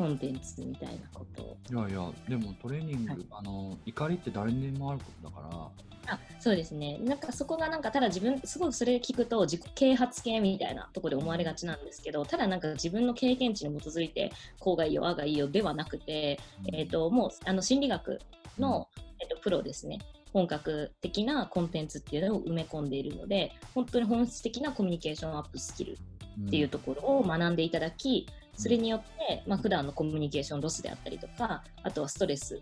[0.00, 1.42] コンテンツみたいなこと。
[1.42, 3.26] をいやいや、でもトレーニング、はい。
[3.32, 5.70] あの怒りって誰にでもあることだか
[6.06, 6.96] ら、あそうですね。
[7.04, 16.40] なんかそこがなんかただ自分すごくそれ聞くと自己啓発系みたいなところで思われがちなんですけどただなんか自分の経験値に基づいてこうがいいよああがいいよではなくて、
[16.72, 18.18] えー、ともうあの心理学
[18.58, 18.88] の、
[19.20, 19.98] えー、とプロですね。
[20.32, 25.98] 本格的なコンテンツっていうのを埋め込んでいるので本当に本質的なコミュニケーションアップスキル
[26.46, 28.26] っていうところを学んでいただき、
[28.60, 32.60] それによって、まあ普段のコミュニケーションロスであったりとか、あとはストレス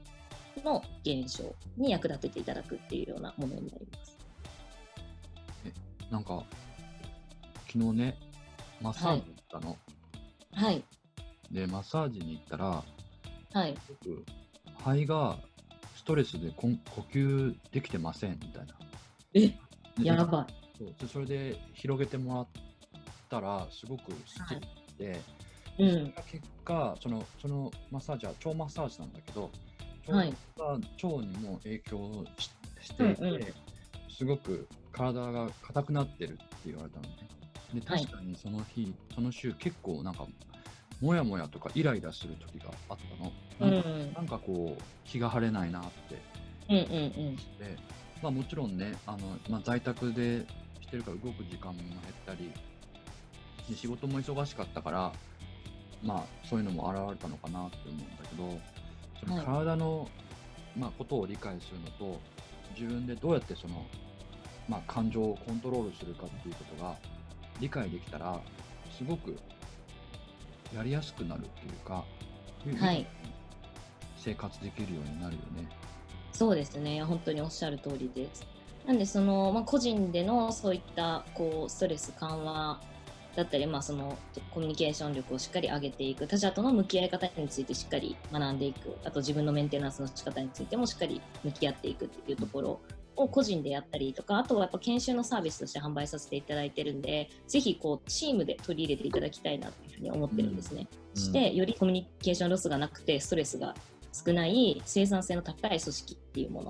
[0.64, 4.16] の減少に役立てていただくっていうようなものになります。
[6.09, 6.44] なんか、
[7.66, 8.18] 昨日ね、
[8.80, 9.76] マッサージ行ったの。
[10.53, 10.84] はい、
[11.51, 12.84] で、マッサージに行ったら、
[13.53, 14.24] はい、僕、
[14.78, 15.36] 肺が
[15.96, 18.74] ストレスでこん呼吸できてませんみたいな。
[19.34, 19.57] えで
[20.05, 20.46] やば
[20.78, 22.46] そうでそれで広げてもらっ
[23.28, 25.38] たら、すごくすっきりして、い。
[25.78, 29.50] うん、が結果その、そのマッサージは腸マッサージなんだけど、
[30.08, 32.50] はい腸にも影響し
[32.80, 33.40] していて、うんうん
[34.18, 37.28] すごく体が硬くなってるって言われたのね。
[37.72, 40.26] で、はい確かにその日、その週、結構なんか、
[41.00, 43.32] もやもやとかイライラする時があったの。
[43.60, 46.20] うん、うなんか,、ん、なんかこう、気が晴れないなって。
[46.68, 47.42] うん、うん、で、
[48.20, 49.18] まあもちろんね、あの、
[49.48, 50.44] まあ在宅で
[50.80, 51.94] してるから動く時間も減っ
[52.26, 52.50] たり、
[53.68, 55.12] で仕事も忙しかったから、
[56.03, 58.59] まあそういうのも現れたのかなって思うんだけど、
[59.20, 60.09] そのはい体の、
[60.76, 62.20] まあ、ことを理解するのと、
[62.78, 63.86] 自分でどうやってその、
[64.68, 66.96] まあ感情をコントロールするかっていうことが
[67.61, 68.40] 理解できたら、
[68.96, 69.36] すごく
[70.74, 72.05] やりやすくなるっていうか、
[72.78, 73.07] はい
[74.16, 75.68] 生活できるようになるよね。
[76.32, 78.46] そうですね、本当におっしゃる通りです。
[78.86, 82.80] なんでその、まあ、個人でのそういったこうストレス緩和
[83.39, 84.18] だったり、まあ、その
[84.51, 92.80] コミュニケーション力をしっかり上げていく他者との向き合い方についてしっかり学んでいくあと自分のメンテナンスの仕方についてもしっかり向き合っていくっていうところ
[93.14, 100.89] を個人でやったりとかあとはやっぱ研修のサービスとして販売させていただいてるんでぜひこうチームで取り入れていただきたいなというふうに思ってるんですね。
[100.91, 103.74] うんしてよりコミュニケーションロスがなくてストレスが
[104.12, 106.62] 少ない生産性の高い組織っていうも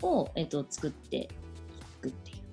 [0.00, 1.28] のを、えっと作ってい
[2.00, 2.45] くっていう。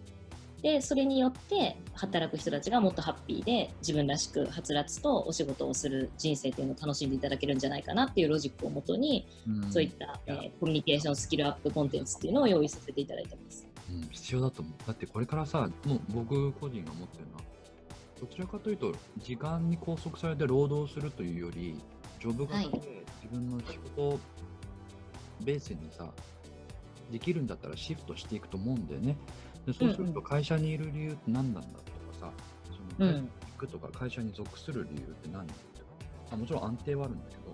[0.64, 13.68] でそれによって働く人たちがもっとハッピーで自分らしくはつらつとお仕事をする人生っていうのを楽しんでいただけるんじゃないかなっていうロジックをもとに、うんそういった、えーコミュニケーションスキルアップコンテンツっていうのを用意させていただいてます。
[13.89, 14.74] うん、必要だと思う。
[14.88, 17.41] だってこれからさ、もう僕個人が思ってるのは、
[18.22, 21.76] どちらかというと、時間に拘束されて労働するというより、
[22.22, 22.82] ジョブ型ではい
[23.24, 24.20] 自分の仕事を
[25.41, 26.09] ベースにさ、
[27.11, 29.18] できるんだったらシフトしていくと思うんだよね。
[29.66, 31.80] でそうすると会社にいる理由って何なんだとか
[32.20, 32.32] さ、
[32.72, 35.91] その会社に行くとか会社に属する理由って何なんだとか、
[36.32, 37.53] あもちろん安定はあるんだけど、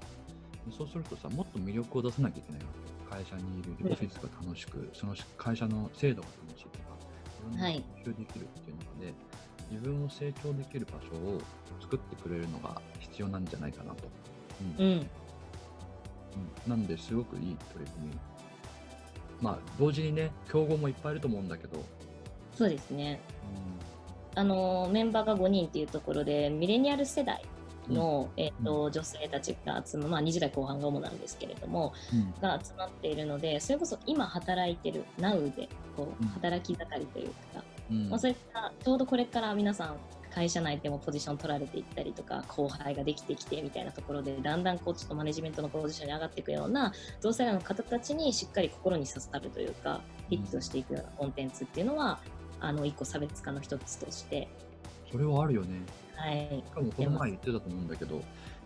[0.65, 2.79] でそうするとさ、もっと魅力を出さなきゃいけないわけ。
[2.79, 2.89] よ。
[3.09, 6.97] 会社にいるオフィスが楽しく、その会社の制度が楽しいとか、
[7.41, 7.75] 自分はい。
[7.75, 9.13] が集中できるっていうので、
[9.71, 11.41] 自分を成長できる場所を
[11.81, 14.09] 作ってくれるのが必要なんじゃないかなと。
[14.79, 14.85] うん。
[14.85, 15.07] うん、うん。
[16.67, 18.13] なんですごくいい取り組み。
[19.41, 21.83] まあ、同時にね、競合もいっぱいいると思うんだけど、
[22.59, 23.21] そうですね。
[24.35, 27.41] あのメンバーが5人っていうところでミレニアル世代
[27.87, 32.33] の、えーと女性たちが集ままあ、20代後半が主なんですけれどもうん。
[32.41, 36.27] が集まっているのでそれこそ今働いてる Now でこうん。
[36.27, 38.09] う働き盛りというか、うん。
[38.09, 39.95] まあ、そういったちょうどこれから皆さん
[40.29, 52.19] 会社内でもポジション取られていったりとか後輩ができてきてみたいなところでだんだんこうちょっとマネジメントのポジションに上がっていくような同世代の方たちにしっかり心に刺さるというかヒットしていくようなコンテンツっていうのは
[52.59, 54.47] あの一個差別化の一つとして、
[55.11, 55.81] それはあるよね。
[56.15, 56.63] はい。
[56.65, 58.15] しかもこの前言ってたと思うんだけど、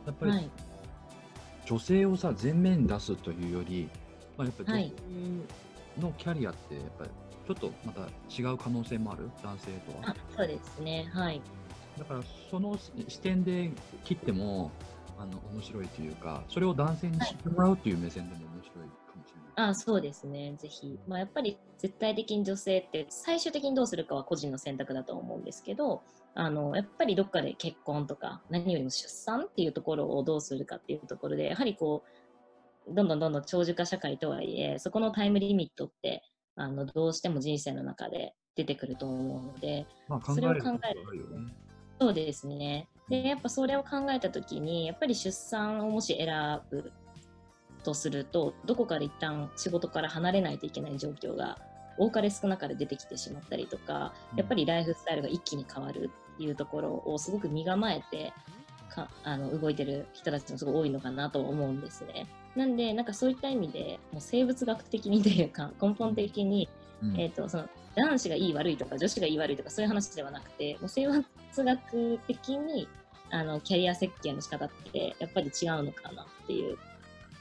[0.06, 0.50] やっぱりはい。
[1.66, 3.90] 女性をさ、前面に出すというより、
[4.38, 4.84] まあ、やっぱりはい。
[4.86, 4.96] 女
[5.98, 7.10] 性のキャリアって、やっぱり
[7.48, 10.10] ちょっとまた違う可能性もある、男性とは。
[10.10, 10.16] あ。
[10.36, 11.10] そうですね。
[11.14, 11.42] はい。
[11.98, 12.78] だから、その
[13.08, 13.72] 視点で
[14.04, 14.72] 切っても、
[15.20, 18.42] あの、面白いというか、それを男性に知ってもらうという目線でも
[19.56, 21.00] あそうですね、ぜひ。
[21.08, 26.02] まあ、やっぱり絶対的に女性って最終的にどうするかは個人の選択だと思うんですけど、
[26.36, 32.04] あのやっぱりどっかで結婚とか何よりも出産っていうところをどうするかっていうところで、やはりこ
[32.88, 36.24] う、どんどんどんどん長寿化社会とはいえ、そこのタイムリミットって
[36.56, 40.58] あのどうしても人生の中で出てくると思うので、まあ、考それを考
[40.90, 41.02] える
[41.42, 41.54] ね。
[42.00, 42.90] そうですね。
[43.10, 46.92] で、やっぱそれを考えたときに、やっぱり出産をもし選ぶ
[47.84, 51.58] とすると、どこかで一旦仕事から離れないといけない状況が
[51.98, 58.34] 多かれ少なかれ出てきてしまったりとか、やっぱりライフスタイルが一気に変わるっていうところをすごく身構えて
[58.90, 62.28] かあの動いてる人たちもすごい多いのかなと思うんですね。
[62.56, 66.70] なんで、なんかそういった意味で、もう生物学的にというか、根本的に
[67.04, 67.20] うん。
[67.20, 71.24] えー、とその男子がいい悪いとか女子がいい悪いとかそういう話ではなくてもう生物
[71.58, 72.88] 学的に
[73.30, 76.93] あのキャリア設計の仕方ってやっぱり違うのかなっていう、まあ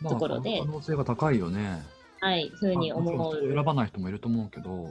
[0.02, 0.60] ところで。
[0.60, 1.82] 可能性が高いよね。
[2.20, 3.52] はい、ふうに思う。
[3.52, 4.88] 選ばない人もいると思うけど、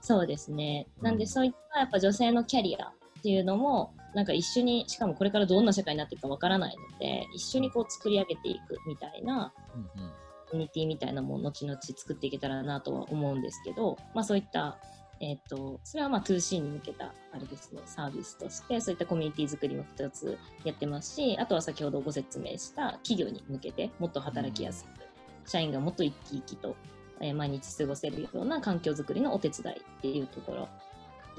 [0.00, 0.86] そうですね。
[1.00, 1.18] なんうん。
[1.18, 2.92] でそういったやっぱ女性のキャリアっ
[3.22, 10.12] ていうのもなんか一緒にしかもこれからどんな社会になっていくかわからないので一緒にこう作り上げていくみたいなうんうん。
[10.48, 14.78] コミュニティみたいなのも後々作っていけたらなとは思うんですけど、まあ、そういった、
[15.20, 17.80] えっとそれはまあ 2C に向けたあれですね。
[17.86, 24.88] サービスとしてそういったコミュニティ作りも一つやってますしあとは先ほどご説明した企業に向けてもっと働きやすく、
[25.46, 26.76] 社員がもっと生き生きと、
[27.20, 30.68] えー毎日過ごせるような環境づくりのお手伝いっていうところ。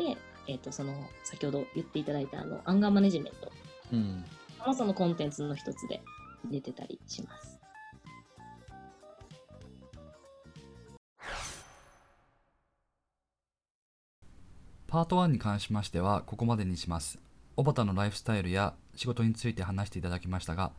[0.03, 0.17] で、
[0.47, 3.51] えっとその先ほど言っていただいたあのアンガーマネジメント。
[3.93, 4.25] うん。
[4.65, 6.01] もそのコンテンツの一つで
[6.45, 7.56] 出てたりします。
[14.88, 17.19] パート1に関しましてはここまでにします。
[17.57, 20.71] 小畑のライフスタイルや仕事について話していただきましたが、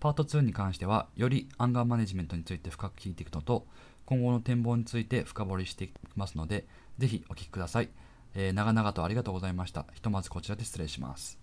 [0.00, 3.66] パート2に関してはよりアンガーマネジメントについて深く聞いていくのと、
[4.06, 6.66] 今後の展望について深掘りしていきますので、
[6.98, 7.90] ぜひお聞きください。
[8.34, 9.84] えー長々とありがとうございました。
[9.92, 11.39] ひとまずこちらで失礼します。